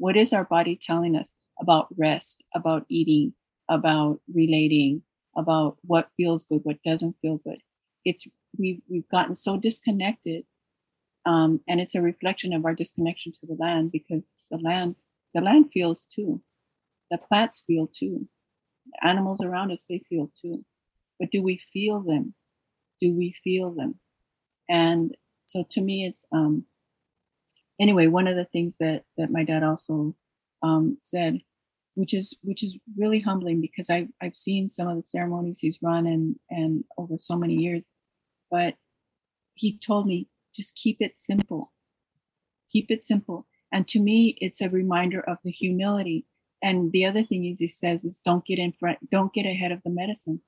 [0.00, 3.34] what is our body telling us about rest, about eating,
[3.68, 5.02] about relating,
[5.36, 7.58] about what feels good, what doesn't feel good?
[8.06, 8.26] It's
[8.58, 10.44] we've we've gotten so disconnected,
[11.26, 14.96] um, and it's a reflection of our disconnection to the land because the land
[15.34, 16.40] the land feels too,
[17.10, 18.26] the plants feel too,
[18.86, 20.64] the animals around us they feel too,
[21.18, 22.34] but do we feel them?
[23.02, 24.00] Do we feel them?
[24.66, 25.14] And
[25.44, 26.64] so to me, it's um,
[27.80, 30.14] anyway, one of the things that that my dad also
[30.62, 31.40] um, said,
[31.94, 35.78] which is which is really humbling because I've I've seen some of the ceremonies he's
[35.82, 37.88] run and and over so many years,
[38.50, 38.74] but
[39.54, 41.72] he told me just keep it simple,
[42.70, 43.46] keep it simple.
[43.72, 46.26] And to me, it's a reminder of the humility.
[46.62, 49.72] And the other thing is he says is don't get in front, don't get ahead
[49.72, 50.40] of the medicine.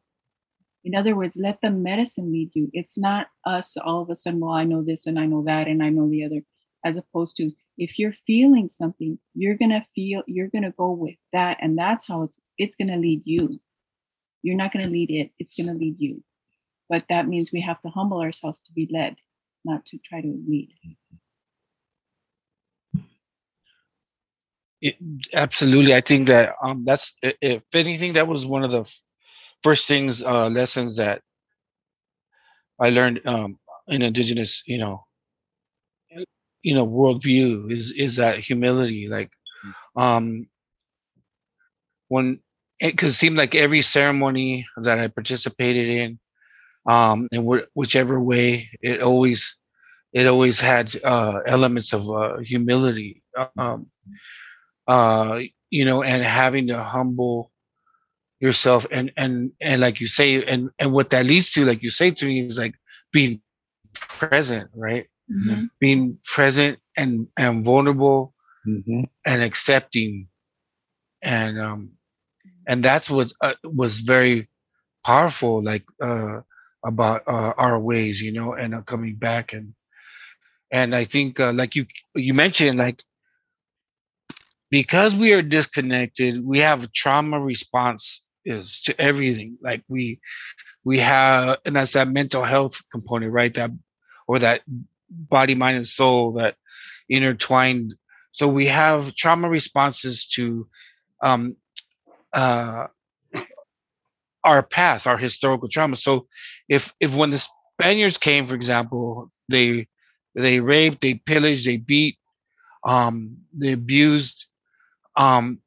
[0.84, 2.68] In other words, let the medicine lead you.
[2.72, 5.68] It's not us all of a sudden, well, I know this and I know that
[5.68, 6.42] and I know the other
[6.84, 10.90] as opposed to if you're feeling something you're going to feel you're going to go
[10.90, 13.60] with that and that's how it's it's going to lead you
[14.42, 16.22] you're not going to lead it it's going to lead you
[16.88, 19.16] but that means we have to humble ourselves to be led
[19.64, 20.72] not to try to lead
[24.82, 24.96] it,
[25.32, 25.94] absolutely.
[25.94, 28.84] I think that um, that's if anything, that was one of the
[29.62, 31.22] first things uh, lessons that
[32.80, 35.04] I learned um, in indigenous, you know,
[36.62, 39.08] you know, worldview is is that humility.
[39.10, 39.30] Like,
[39.96, 40.46] um,
[42.08, 42.40] when
[42.80, 46.18] it it seemed like every ceremony that I participated in,
[46.86, 49.56] um, and wh- whichever way, it always
[50.12, 53.22] it always had uh, elements of uh, humility.
[53.36, 53.74] Um,
[54.86, 55.40] uh,
[55.70, 57.52] you know, and having to humble
[58.40, 61.90] yourself and and and like you say, and and what that leads to, like you
[61.90, 62.74] say to me, is like
[63.12, 63.40] being
[63.94, 65.06] present, right?
[65.32, 65.64] Mm-hmm.
[65.80, 68.34] Being present and and vulnerable
[68.66, 69.04] mm-hmm.
[69.24, 70.28] and accepting,
[71.22, 71.90] and um,
[72.66, 74.48] and that's what uh, was very
[75.04, 76.40] powerful, like uh,
[76.84, 79.74] about uh, our ways, you know, and uh, coming back and
[80.70, 83.02] and I think uh, like you you mentioned, like
[84.70, 89.58] because we are disconnected, we have trauma response is to everything.
[89.62, 90.20] Like we
[90.84, 93.52] we have and that's that mental health component, right?
[93.54, 93.70] That
[94.26, 94.62] or that
[95.12, 96.56] body, mind, and soul that
[97.08, 97.94] intertwined.
[98.32, 100.68] So we have trauma responses to
[101.22, 101.56] um
[102.32, 102.86] uh
[104.44, 105.96] our past, our historical trauma.
[105.96, 106.26] So
[106.68, 107.46] if if when the
[107.78, 109.88] Spaniards came, for example, they
[110.34, 112.18] they raped, they pillaged, they beat,
[112.84, 114.46] um, they abused,
[115.16, 115.58] um,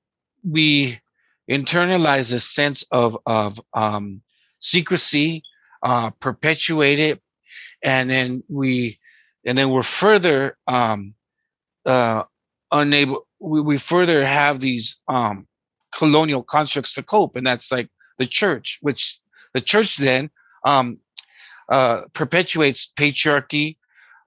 [0.43, 0.99] we
[1.49, 4.21] internalize a sense of of um,
[4.59, 5.43] secrecy,
[5.83, 7.21] uh, perpetuate it,
[7.83, 8.99] and then we
[9.45, 11.13] and then we're further um,
[11.85, 12.23] uh,
[12.71, 13.27] unable.
[13.39, 15.47] We, we further have these um,
[15.93, 19.19] colonial constructs to cope, and that's like the church, which
[19.53, 20.29] the church then
[20.65, 20.97] um,
[21.69, 23.77] uh, perpetuates patriarchy,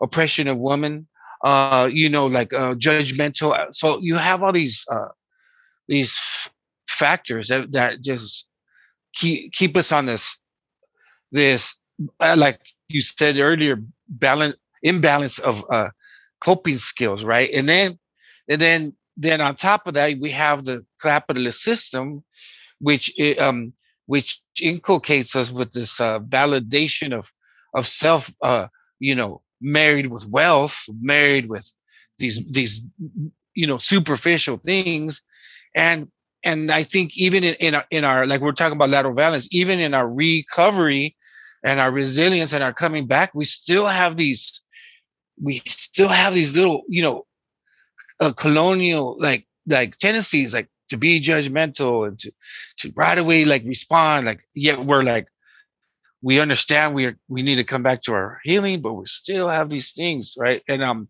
[0.00, 1.06] oppression of women,
[1.44, 3.74] uh, you know, like uh, judgmental.
[3.74, 5.08] So you have all these uh,
[5.88, 6.18] these
[6.86, 8.48] factors that, that just
[9.14, 10.38] keep keep us on this
[11.32, 11.76] this
[12.20, 13.76] uh, like you said earlier
[14.08, 15.88] balance imbalance of uh
[16.40, 17.50] coping skills right?
[17.52, 17.98] And then
[18.48, 22.24] and then then on top of that we have the capitalist system
[22.80, 23.72] which um
[24.06, 27.32] which inculcates us with this uh, validation of
[27.74, 28.68] of self uh
[29.00, 31.72] you know married with wealth married with
[32.18, 32.84] these these
[33.54, 35.22] you know superficial things.
[35.74, 36.08] And
[36.44, 39.48] and I think even in in our, in our like we're talking about lateral violence,
[39.50, 41.16] even in our recovery
[41.64, 44.60] and our resilience and our coming back, we still have these
[45.40, 47.26] we still have these little you know
[48.20, 52.32] uh, colonial like like tendencies like to be judgmental and to
[52.78, 55.28] to right away like respond like yet we're like
[56.22, 59.48] we understand we are we need to come back to our healing but we still
[59.48, 61.08] have these things right and um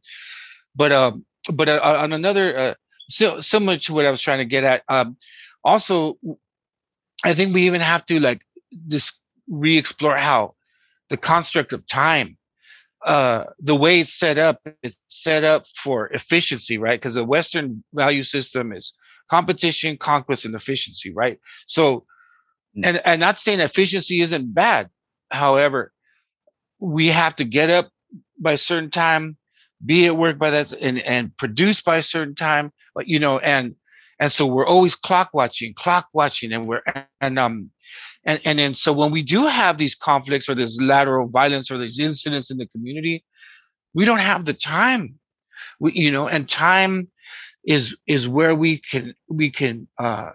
[0.74, 1.24] but um
[1.55, 2.74] but uh, on another uh,
[3.09, 4.83] so similar to what I was trying to get at.
[4.89, 5.16] Um,
[5.64, 6.18] also,
[7.24, 8.43] I think we even have to like
[8.87, 10.55] just re-explore how
[11.09, 12.37] the construct of time,
[13.05, 17.01] uh, the way it's set up, is set up for efficiency, right?
[17.01, 18.94] Because the Western value system is
[19.30, 21.38] competition, conquest, and efficiency, right?
[21.66, 22.05] So,
[22.76, 22.84] mm.
[22.84, 24.90] and and not saying efficiency isn't bad.
[25.30, 25.92] However,
[26.80, 27.90] we have to get up
[28.40, 29.36] by a certain time,
[29.84, 33.38] be at work by that and, and produce by a certain time but you know
[33.38, 33.74] and
[34.20, 36.82] and so we're always clock watching clock watching and we're
[37.20, 37.70] and um
[38.29, 41.79] and and then so when we do have these conflicts or this lateral violence or
[41.79, 43.24] these incidents in the community
[43.95, 45.18] we don't have the time.
[45.81, 47.09] We you know and time
[47.66, 50.31] is is where we can we can uh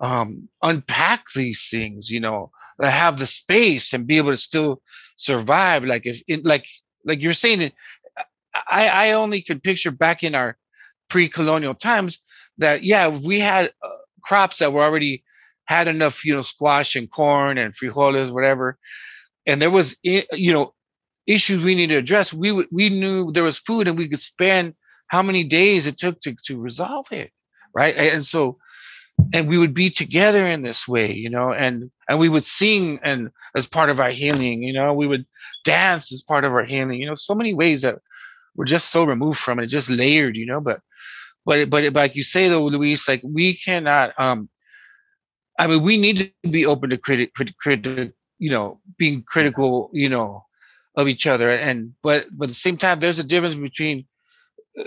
[0.00, 2.50] um unpack these things you know
[2.80, 4.82] have the space and be able to still
[5.16, 5.84] survive.
[5.84, 6.66] Like if like
[7.04, 7.72] like you're saying
[8.70, 10.58] I, I only could picture back in our
[11.08, 12.22] pre-colonial times
[12.58, 13.88] that yeah we had uh,
[14.22, 15.24] crops that were already
[15.66, 18.78] had enough you know squash and corn and frijoles whatever
[19.46, 20.74] and there was you know
[21.26, 24.74] issues we needed to address we we knew there was food and we could spend
[25.08, 27.30] how many days it took to, to resolve it
[27.74, 28.58] right and so
[29.34, 32.98] and we would be together in this way you know and and we would sing
[33.04, 35.24] and as part of our healing you know we would
[35.64, 37.98] dance as part of our healing you know so many ways that
[38.56, 40.60] we're just so removed from it, just layered, you know.
[40.60, 40.80] But
[41.44, 44.18] but but like you say though, Luis, like we cannot.
[44.18, 44.48] um
[45.62, 49.88] I mean, we need to be open to critic, critic, critic you know, being critical,
[49.92, 50.44] you know,
[50.96, 51.50] of each other.
[51.54, 54.04] And but but at the same time, there's a difference between
[54.76, 54.82] uh,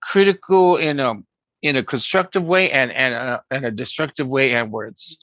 [0.00, 1.16] critical in a
[1.60, 5.18] in a constructive way and and a, and a destructive way, and where it's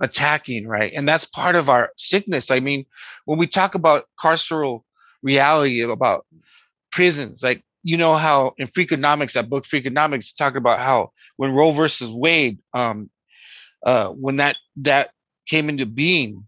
[0.00, 0.90] attacking, right?
[0.94, 2.50] And that's part of our sickness.
[2.50, 2.86] I mean,
[3.26, 4.84] when we talk about carceral
[5.22, 6.24] reality about
[6.90, 11.72] prisons like you know how in Freakonomics, that book Freakonomics, talk about how when Roe
[11.72, 13.10] versus Wade, um,
[13.84, 15.10] uh, when that that
[15.48, 16.44] came into being,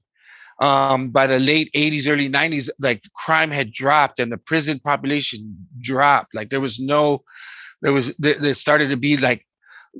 [0.60, 5.56] um, by the late 80s, early 90s, like crime had dropped and the prison population
[5.80, 6.34] dropped.
[6.34, 7.24] Like there was no,
[7.82, 9.46] there was there, there started to be like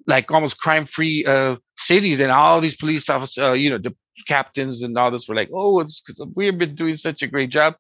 [0.07, 3.95] like almost crime-free uh, cities, and all these police officers, uh, you know, the
[4.27, 7.51] captains and all this were like, oh, it's because we've been doing such a great
[7.51, 7.75] job.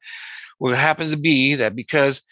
[0.58, 2.22] Well, it happens to be that because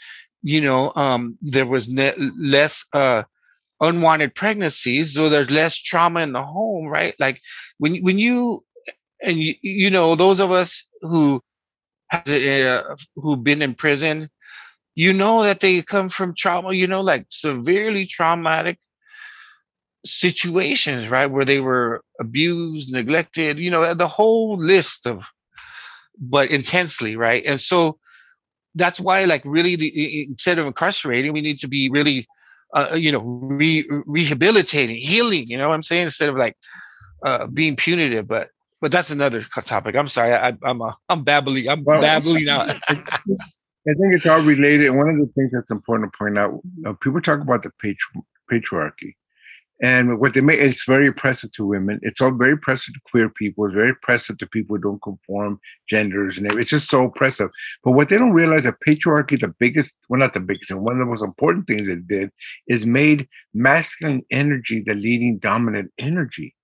[0.43, 3.23] you know um, there was ne- less uh,
[3.81, 7.15] unwanted pregnancies, so there's less trauma in the home, right?
[7.19, 7.41] Like
[7.79, 8.65] when when you
[9.23, 11.41] and you, you know those of us who
[12.09, 14.31] have uh, who've been in prison,
[14.95, 16.73] you know that they come from trauma.
[16.73, 18.79] You know, like severely traumatic
[20.05, 23.59] situations, right, where they were abused, neglected.
[23.59, 25.27] You know, the whole list of,
[26.19, 27.99] but intensely, right, and so
[28.75, 32.29] that's why like really the, instead of incarcerating we need to be really
[32.75, 36.57] uh, you know re- rehabilitating healing you know what i'm saying instead of like
[37.25, 38.49] uh, being punitive but
[38.81, 39.97] but that's another topic.
[39.97, 42.71] I'm sorry I, i'm a, i'm babbling i'm well, babbling out.
[42.89, 42.95] i
[43.85, 46.93] think it's all related and one of the things that's important to point out uh,
[46.95, 49.15] people talk about the patri- patriarchy
[49.81, 52.01] and what they make it's very oppressive to women.
[52.03, 53.67] It's all very oppressive to queer people.
[53.67, 57.51] It's very oppressive to people who don't conform genders, and it's just so oppressive.
[57.85, 60.95] But what they don't realize that patriarchy, the biggest, well, not the biggest, and one
[60.95, 62.31] of the most important things it did
[62.67, 66.55] is made masculine energy the leading dominant energy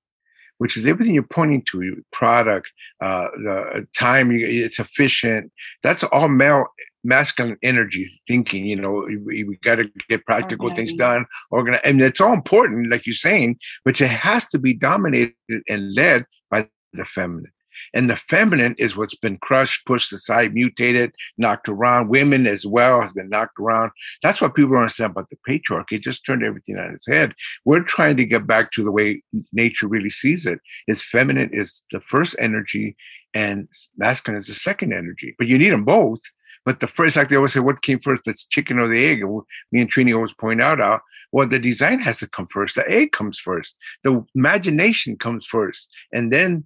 [0.58, 2.68] which is everything you're pointing to product
[3.00, 5.50] uh, the time it's efficient
[5.82, 6.66] that's all male
[7.04, 10.76] masculine energy thinking you know we, we got to get practical okay.
[10.76, 14.72] things done organize and it's all important like you're saying but it has to be
[14.72, 15.34] dominated
[15.68, 17.52] and led by the feminine
[17.94, 22.08] and the feminine is what's been crushed, pushed aside, mutated, knocked around.
[22.08, 23.90] Women as well has been knocked around.
[24.22, 25.92] That's what people don't understand about the patriarchy.
[25.92, 27.34] It just turned everything on its head.
[27.64, 29.22] We're trying to get back to the way
[29.52, 30.60] nature really sees it.
[30.88, 32.96] Is feminine is the first energy
[33.34, 35.34] and masculine is the second energy.
[35.38, 36.20] But you need them both.
[36.64, 39.22] But the first, like they always say, what came first, the chicken or the egg?
[39.70, 40.98] Me and Trini always point out, uh,
[41.30, 42.74] well, the design has to come first.
[42.74, 43.76] The egg comes first.
[44.02, 45.92] The imagination comes first.
[46.12, 46.64] And then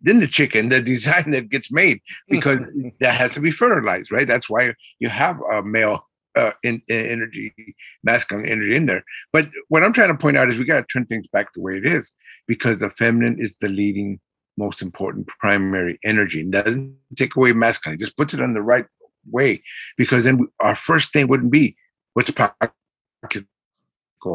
[0.00, 2.60] then the chicken, the design that gets made, because
[3.00, 4.26] that has to be fertilized, right?
[4.26, 6.04] That's why you have a male
[6.36, 7.52] uh, in, in energy,
[8.04, 9.04] masculine energy in there.
[9.32, 11.60] But what I'm trying to point out is we got to turn things back the
[11.60, 12.12] way it is,
[12.46, 14.20] because the feminine is the leading,
[14.56, 16.40] most important primary energy.
[16.40, 18.86] It doesn't take away masculine, it just puts it on the right
[19.30, 19.62] way,
[19.96, 21.76] because then our first thing wouldn't be
[22.14, 22.30] what's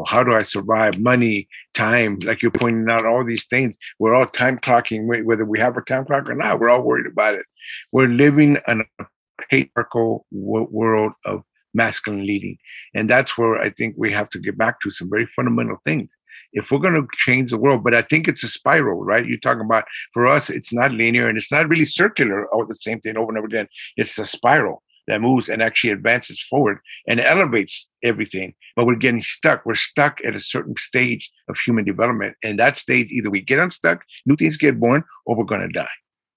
[0.06, 0.98] how do I survive?
[0.98, 3.76] Money, time, like you're pointing out, all these things.
[3.98, 6.60] We're all time clocking, whether we have a time clock or not.
[6.60, 7.46] We're all worried about it.
[7.92, 9.04] We're living in a
[9.50, 11.42] patriarchal world of
[11.74, 12.56] masculine leading.
[12.94, 16.10] And that's where I think we have to get back to some very fundamental things.
[16.52, 19.26] If we're going to change the world, but I think it's a spiral, right?
[19.26, 22.74] You're talking about for us, it's not linear and it's not really circular, all the
[22.74, 23.66] same thing over and over again.
[23.96, 26.78] It's a spiral that moves and actually advances forward
[27.08, 28.54] and elevates everything.
[28.76, 29.64] But we're getting stuck.
[29.64, 32.36] We're stuck at a certain stage of human development.
[32.42, 35.88] And that stage, either we get unstuck, new things get born, or we're gonna die.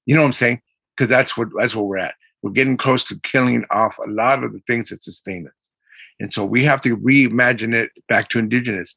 [0.06, 0.62] You know what I'm saying?
[0.96, 2.16] Because that's what that's where we're at.
[2.42, 5.70] We're getting close to killing off a lot of the things that sustain us.
[6.20, 8.96] And so we have to reimagine it back to indigenous,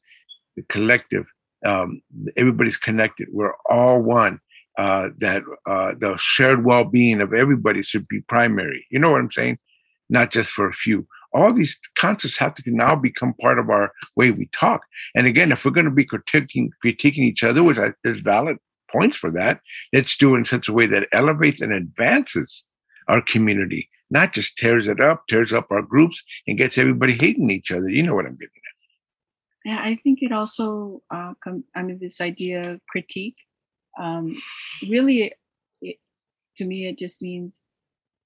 [0.55, 1.27] the collective.
[1.65, 2.01] Um,
[2.35, 3.27] everybody's connected.
[3.31, 4.39] We're all one
[4.81, 8.81] uh, that uh, the shared well-being of everybody should be primary.
[8.89, 9.59] You know what I'm saying?
[10.09, 10.99] Not just for a few.
[11.33, 14.81] All these concepts have to now become part of our way we talk.
[15.13, 18.57] And again, if we're going to be critiquing critiquing each other, which I, there's valid
[18.91, 19.61] points for that,
[19.93, 22.65] let's do it in such a way that elevates and advances
[23.07, 27.51] our community, not just tears it up, tears up our groups, and gets everybody hating
[27.51, 27.87] each other.
[27.87, 29.69] You know what I'm getting at.
[29.69, 31.33] Yeah, I think it also, uh,
[31.75, 33.37] I mean, this idea of critique
[33.99, 34.35] um,
[34.87, 35.33] really,
[35.81, 35.97] it,
[36.57, 37.61] to me, it just means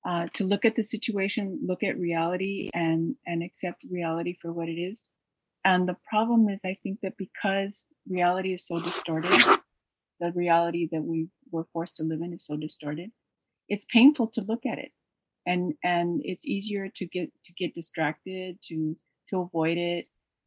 [0.05, 4.69] uh, to look at the situation, look at reality, and and accept reality for what
[4.69, 5.05] it is.
[5.63, 9.31] And the problem is, I think that because reality is so distorted,
[10.19, 13.11] the reality that we were forced to live in is so distorted.
[13.67, 14.91] It's painful to look at it,
[15.45, 18.95] and and it's easier to get to get distracted, to
[19.31, 20.05] to avoid it,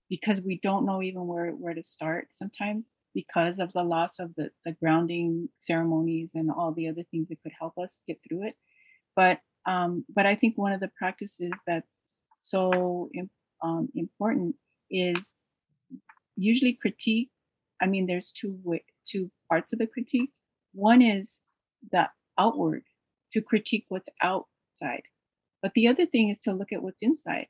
[0.08, 4.34] because we don't know even where where to start sometimes because of the loss of
[4.34, 8.46] the, the grounding ceremonies and all the other things that could help us get through
[8.46, 8.54] it.
[9.16, 12.02] But um, but I think one of the practices that's
[12.38, 13.10] so
[13.62, 14.54] um, important
[14.90, 15.34] is
[16.36, 17.30] usually critique.
[17.82, 18.60] I mean, there's two
[19.06, 20.30] two parts of the critique.
[20.72, 21.44] One is
[21.90, 22.84] the outward
[23.32, 25.02] to critique what's outside,
[25.60, 27.48] but the other thing is to look at what's inside.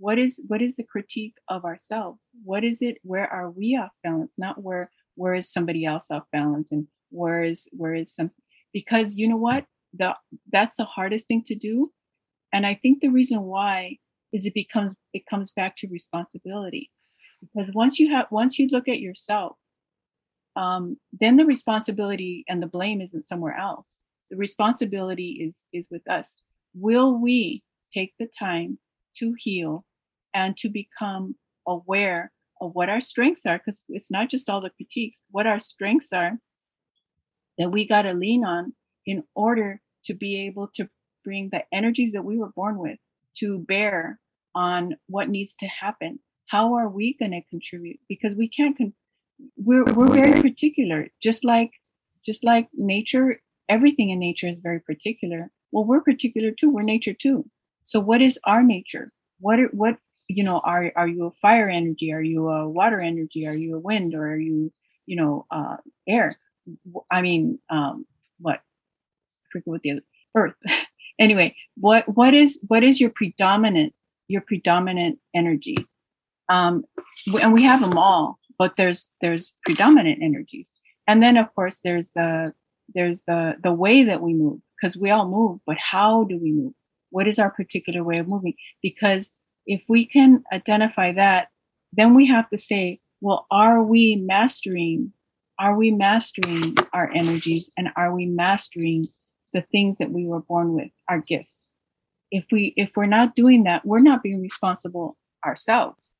[0.00, 2.30] What is what is the critique of ourselves?
[2.42, 4.36] What is it where are we off balance?
[4.38, 8.30] Not where where is somebody else off balance and where is where is some
[8.72, 9.66] because you know what?
[9.92, 10.16] The
[10.50, 11.92] that's the hardest thing to do.
[12.52, 13.98] And i think the reason why
[14.32, 16.90] is it becomes it comes back to responsibility.
[17.42, 19.56] Because once you have once you look at yourself
[20.56, 24.02] um, then the responsibility and the blame isn't somewhere else.
[24.30, 26.38] The responsibility is is with us.
[26.74, 28.78] Will we take the time
[29.18, 29.84] to heal
[30.34, 31.34] and to become
[31.66, 35.58] aware of what our strengths are because it's not just all the critiques what our
[35.58, 36.38] strengths are
[37.58, 38.72] that we got to lean on
[39.06, 40.88] in order to be able to
[41.24, 42.98] bring the energies that we were born with
[43.36, 44.18] to bear
[44.54, 46.18] on what needs to happen.
[46.46, 48.00] How are we going to contribute?
[48.08, 48.94] Because we can't con-
[49.56, 51.08] we're we're very particular.
[51.22, 51.70] Just like
[52.24, 55.50] just like nature everything in nature is very particular.
[55.72, 56.70] Well we're particular too.
[56.70, 57.48] We're nature too.
[57.84, 59.12] So what is our nature?
[59.38, 59.96] What are, what
[60.30, 62.12] you know are are you a fire energy?
[62.12, 63.46] Are you a water energy?
[63.46, 64.72] Are you a wind or are you
[65.06, 65.76] you know uh
[66.08, 66.38] air?
[67.10, 68.06] I mean um
[68.38, 68.56] what?
[68.56, 70.04] I forget what the other
[70.36, 70.54] earth.
[71.18, 73.92] Anyway what what is what is your predominant
[74.28, 75.76] your predominant energy?
[76.48, 76.84] Um
[77.42, 80.72] and we have them all but there's there's predominant energies.
[81.06, 82.54] And then of course there's the
[82.94, 86.52] there's the the way that we move because we all move but how do we
[86.52, 86.72] move?
[87.10, 88.54] What is our particular way of moving?
[88.80, 89.34] Because
[89.70, 91.46] if we can identify that,
[91.92, 95.12] then we have to say, well, are we mastering?
[95.60, 99.10] Are we mastering our energies and are we mastering
[99.52, 101.66] the things that we were born with, our gifts?
[102.32, 105.16] If we if we're not doing that, we're not being responsible
[105.46, 106.16] ourselves.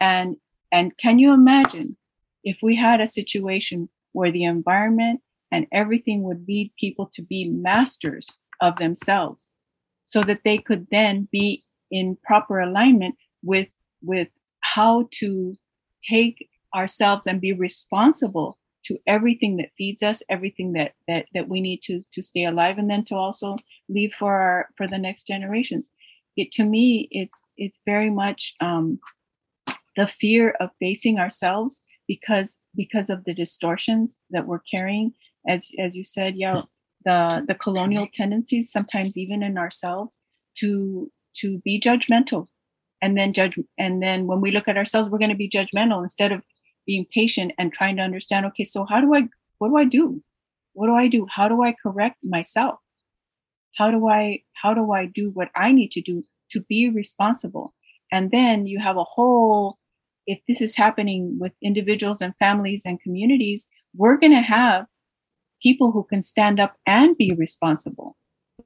[0.00, 0.36] And
[0.72, 1.98] and can you imagine
[2.42, 5.20] if we had a situation where the environment
[5.52, 9.52] and everything would lead people to be masters of themselves
[10.04, 13.68] so that they could then be in proper alignment with
[14.02, 14.28] with
[14.60, 15.56] how to
[16.02, 21.60] take ourselves and be responsible to everything that feeds us everything that that that we
[21.60, 23.56] need to to stay alive and then to also
[23.88, 25.90] leave for our for the next generations.
[26.36, 28.98] It to me it's it's very much um
[29.96, 35.12] the fear of facing ourselves because because of the distortions that we're carrying.
[35.48, 36.62] As as you said yeah
[37.04, 40.22] the the colonial tendencies sometimes even in ourselves
[40.56, 42.46] to to be judgmental.
[43.02, 46.02] And then judge and then when we look at ourselves we're going to be judgmental
[46.02, 46.42] instead of
[46.86, 49.28] being patient and trying to understand okay so how do i
[49.58, 50.22] what do i do?
[50.72, 51.26] What do i do?
[51.30, 52.78] How do i correct myself?
[53.76, 57.74] How do i how do i do what i need to do to be responsible?
[58.10, 59.78] And then you have a whole
[60.26, 64.86] if this is happening with individuals and families and communities we're going to have
[65.62, 68.16] people who can stand up and be responsible.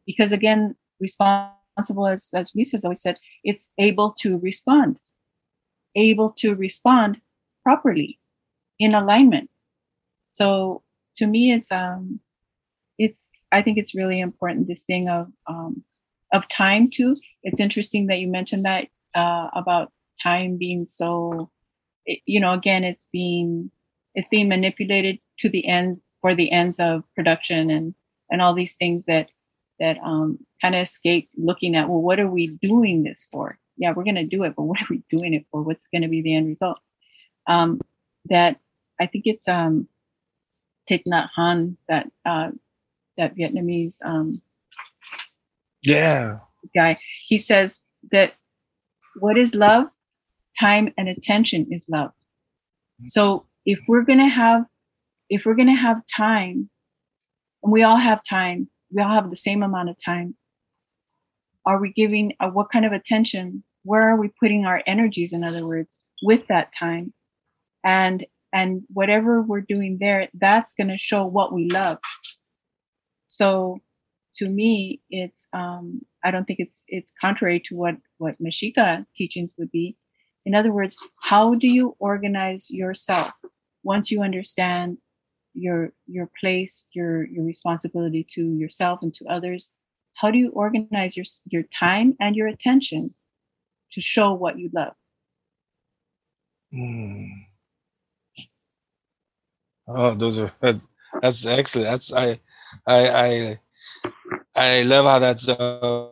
[0.06, 5.00] Because again response responsible, as, as Lisa's always said, it's able to respond,
[5.94, 7.20] able to respond
[7.62, 8.18] properly
[8.78, 9.50] in alignment.
[10.32, 10.82] So
[11.16, 12.20] to me, it's um,
[12.98, 15.82] it's I think it's really important this thing of um,
[16.32, 17.16] of time too.
[17.42, 21.50] It's interesting that you mentioned that uh, about time being so,
[22.26, 23.70] you know, again, it's being
[24.14, 27.94] it's being manipulated to the end for the ends of production and
[28.30, 29.28] and all these things that
[29.80, 33.58] that um, kind of escape looking at, well, what are we doing this for?
[33.76, 35.62] Yeah, we're going to do it, but what are we doing it for?
[35.62, 36.78] What's going to be the end result?
[37.46, 37.80] Um,
[38.26, 38.58] that
[39.00, 39.88] I think it's um,
[40.88, 42.50] Thich Nhat Hanh, that uh,
[43.16, 44.42] that Vietnamese um,
[45.82, 46.38] yeah
[46.74, 46.98] guy.
[47.26, 47.78] He says
[48.10, 48.34] that
[49.20, 49.86] what is love?
[50.58, 52.10] Time and attention is love.
[53.06, 54.64] So if we're going to have
[55.30, 56.70] if we're going to have time,
[57.62, 60.36] and we all have time, we all have the same amount of time.
[61.66, 65.42] Are we giving uh, what kind of attention where are we putting our energies in
[65.42, 67.12] other words with that time?
[67.84, 71.98] And and whatever we're doing there that's going to show what we love.
[73.28, 73.80] So
[74.36, 79.54] to me it's um i don't think it's it's contrary to what what mexica teachings
[79.58, 79.96] would be.
[80.44, 83.32] In other words how do you organize yourself?
[83.82, 84.98] Once you understand
[85.54, 89.72] your your place your your responsibility to yourself and to others.
[90.14, 93.14] How do you organize your your time and your attention
[93.92, 94.94] to show what you love?
[96.72, 97.30] Mm.
[99.86, 100.86] oh those are that's,
[101.22, 101.88] that's excellent.
[101.88, 102.38] That's i
[102.86, 103.60] i i
[104.54, 106.10] i love how that's uh,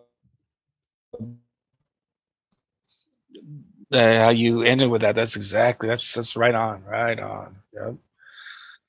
[3.92, 5.14] uh, how you ended with that.
[5.14, 7.56] That's exactly that's that's right on right on.
[7.74, 7.96] Yep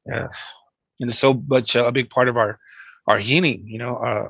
[0.08, 0.54] Yes,
[1.00, 2.60] and it's so much a big part of our
[3.08, 3.64] our healing.
[3.68, 4.30] You know, uh,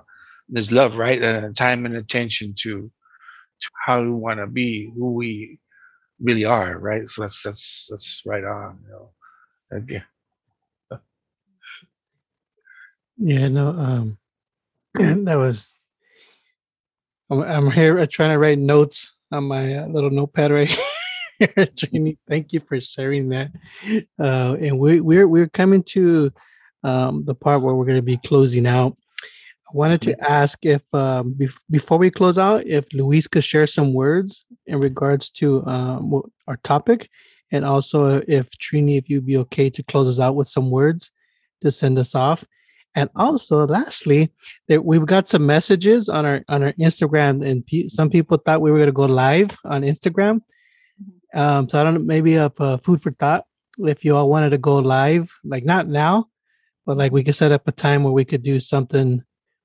[0.50, 1.22] there's love, right?
[1.22, 2.92] Uh, time and attention to
[3.62, 5.60] to how we want to be, who we
[6.22, 7.08] really are, right?
[7.10, 9.12] So that's that's that's right on, you know.
[9.74, 10.04] Okay.
[13.18, 14.18] Yeah, no, um,
[15.26, 15.74] that was.
[17.30, 20.78] I'm, I'm here uh, trying to write notes on my uh, little notepad right.
[21.42, 23.52] Trini, thank you for sharing that.
[24.20, 26.32] Uh, and we, we're we're coming to
[26.84, 28.98] um, the part where we're going to be closing out.
[29.68, 33.68] I wanted to ask if um, bef- before we close out, if Luis could share
[33.68, 37.10] some words in regards to um, our topic,
[37.52, 41.12] and also if Trini, if you'd be okay to close us out with some words
[41.62, 42.46] to send us off.
[42.96, 44.32] And also, lastly,
[44.70, 48.62] that we've got some messages on our on our Instagram, and pe- some people thought
[48.62, 50.42] we were going to go live on Instagram.
[51.34, 53.46] Um, so I don't know, maybe a uh, food for thought.
[53.80, 56.28] If you all wanted to go live, like not now,
[56.86, 59.24] but like we could set up a time where we could do something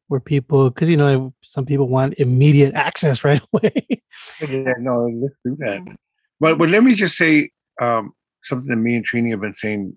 [0.09, 4.03] where people, because you know, some people want immediate access right away.
[4.41, 5.83] Yeah, no, let's do that.
[6.41, 8.13] But but let me just say um,
[8.43, 9.97] something that me and Trini have been saying.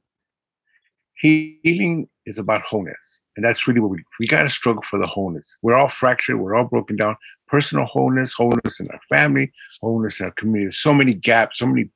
[1.17, 5.07] Healing is about wholeness, and that's really what we we got to struggle for the
[5.07, 5.57] wholeness.
[5.61, 6.39] We're all fractured.
[6.39, 7.15] We're all broken down.
[7.47, 10.75] Personal wholeness, wholeness in our family, wholeness in our community.
[10.75, 11.89] So many gaps, so many,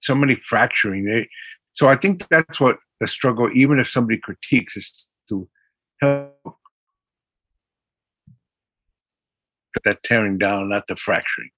[0.00, 1.08] so many fracturing.
[1.08, 1.24] eh?
[1.74, 3.48] So I think that's what the struggle.
[3.52, 5.48] Even if somebody critiques, is to
[6.00, 6.56] help
[9.84, 11.50] that tearing down, not the fracturing.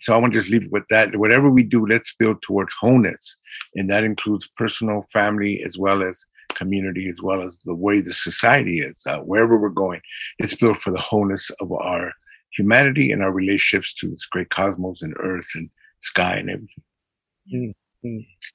[0.00, 1.16] So I want to just leave it with that.
[1.16, 3.38] Whatever we do, let's build towards wholeness.
[3.74, 6.24] And that includes personal, family, as well as
[6.54, 10.00] community, as well as the way the society is, uh, wherever we're going.
[10.38, 12.12] it's built for the wholeness of our
[12.56, 15.68] humanity and our relationships to this great cosmos and earth and
[15.98, 17.74] sky and everything.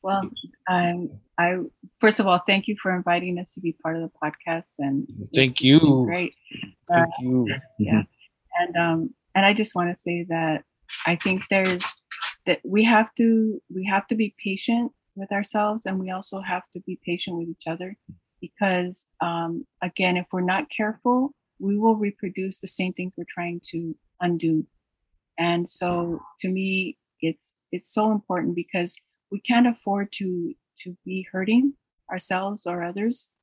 [0.02, 0.30] Well,
[0.70, 1.58] um, I
[2.00, 5.08] first of all, thank you for inviting us to be part of the podcast, and
[5.36, 6.04] Thank you.
[6.06, 6.36] Great,
[6.90, 7.48] Thank you.
[7.78, 8.04] yeah,
[8.60, 10.64] and um, and I just want to say that
[11.06, 12.02] I think there's
[12.46, 16.64] that we have to we have to be patient with ourselves, and we also have
[16.74, 17.98] to be patient with each other,
[18.40, 23.62] because um, again, if we're not careful, we will reproduce the same things we're trying
[23.72, 24.66] to undo,
[25.38, 28.96] and so to me, it's it's so important because
[29.32, 31.74] we can't afford to to be hurting
[32.12, 33.34] ourselves or others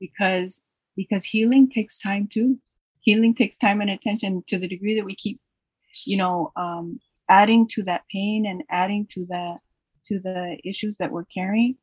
[0.00, 0.62] because
[0.96, 2.58] because healing takes time too.
[3.00, 5.40] Healing takes time and attention to the degree that we keep
[6.04, 9.56] you know um, adding to that pain and adding to the
[10.08, 11.76] to the issues that we're carrying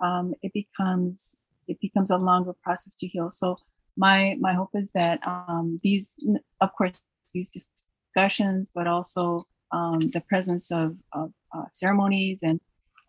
[0.00, 3.30] um, it becomes it becomes a longer process to heal.
[3.30, 3.56] So
[3.96, 6.14] my my hope is that um, these
[6.60, 7.02] of course
[7.34, 12.60] these discussions but also um, the presence of, of uh, ceremonies and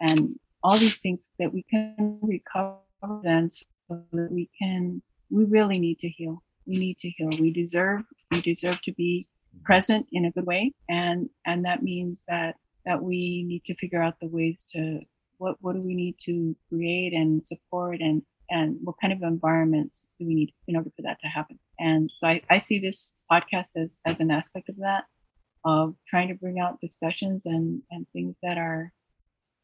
[0.02, 2.80] and all these things that we can recover
[3.24, 6.44] them so that we can we really need to heal.
[6.66, 7.30] We need to heal.
[7.40, 9.28] We deserve we deserve to be
[9.64, 10.74] present in a good way.
[10.90, 12.56] And and that means that
[12.86, 15.02] that we need to figure out the ways to
[15.38, 20.08] what what do we need to create and support and and what kind of environments
[20.20, 23.16] do we need in order for that to happen and so i, I see this
[23.32, 25.06] podcast as as an aspect of that
[25.66, 28.92] of trying to bring out discussions and and things that are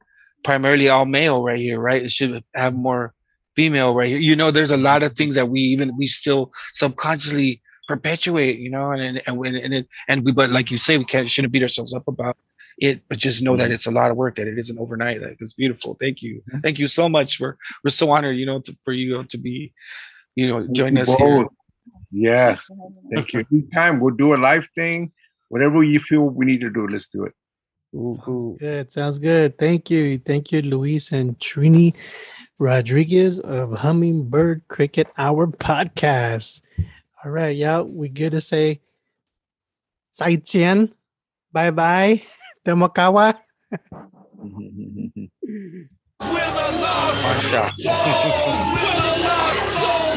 [0.00, 2.02] primarily all male right here, right?
[2.02, 3.12] It should have more
[3.54, 4.18] female right here.
[4.18, 7.62] You know, there's a lot of things that we even we still subconsciously
[7.92, 11.04] perpetuate, you know, and and and and, it, and we but like you say, we
[11.04, 12.36] can't shouldn't beat ourselves up about
[12.78, 15.18] it, but just know that it's a lot of work, that it isn't overnight.
[15.22, 15.96] Like it's beautiful.
[16.00, 16.42] Thank you.
[16.64, 17.40] Thank you so much.
[17.40, 19.56] We're we're so honored, you know, to, for you to be,
[20.34, 21.44] you know, join us here.
[21.44, 21.52] Both.
[22.10, 22.62] Yes.
[23.14, 23.44] Thank you.
[23.52, 25.12] Anytime we'll do a live thing.
[25.52, 27.34] Whatever you feel we need to do, let's do it.
[27.92, 28.56] Cool, cool.
[28.56, 28.90] Good.
[28.90, 29.58] Sounds good.
[29.58, 30.16] Thank you.
[30.16, 31.94] Thank you, Luis and Trini
[32.58, 36.62] Rodriguez of Hummingbird Cricket Hour podcast.
[37.24, 37.84] All right, y'all.
[37.84, 38.80] We good to say
[40.12, 40.92] 再见.
[41.52, 42.22] Bye bye.
[42.66, 43.34] Demokawa.
[43.62, 44.48] We're
[46.20, 47.78] the lost souls.
[47.78, 50.11] We're the lost souls.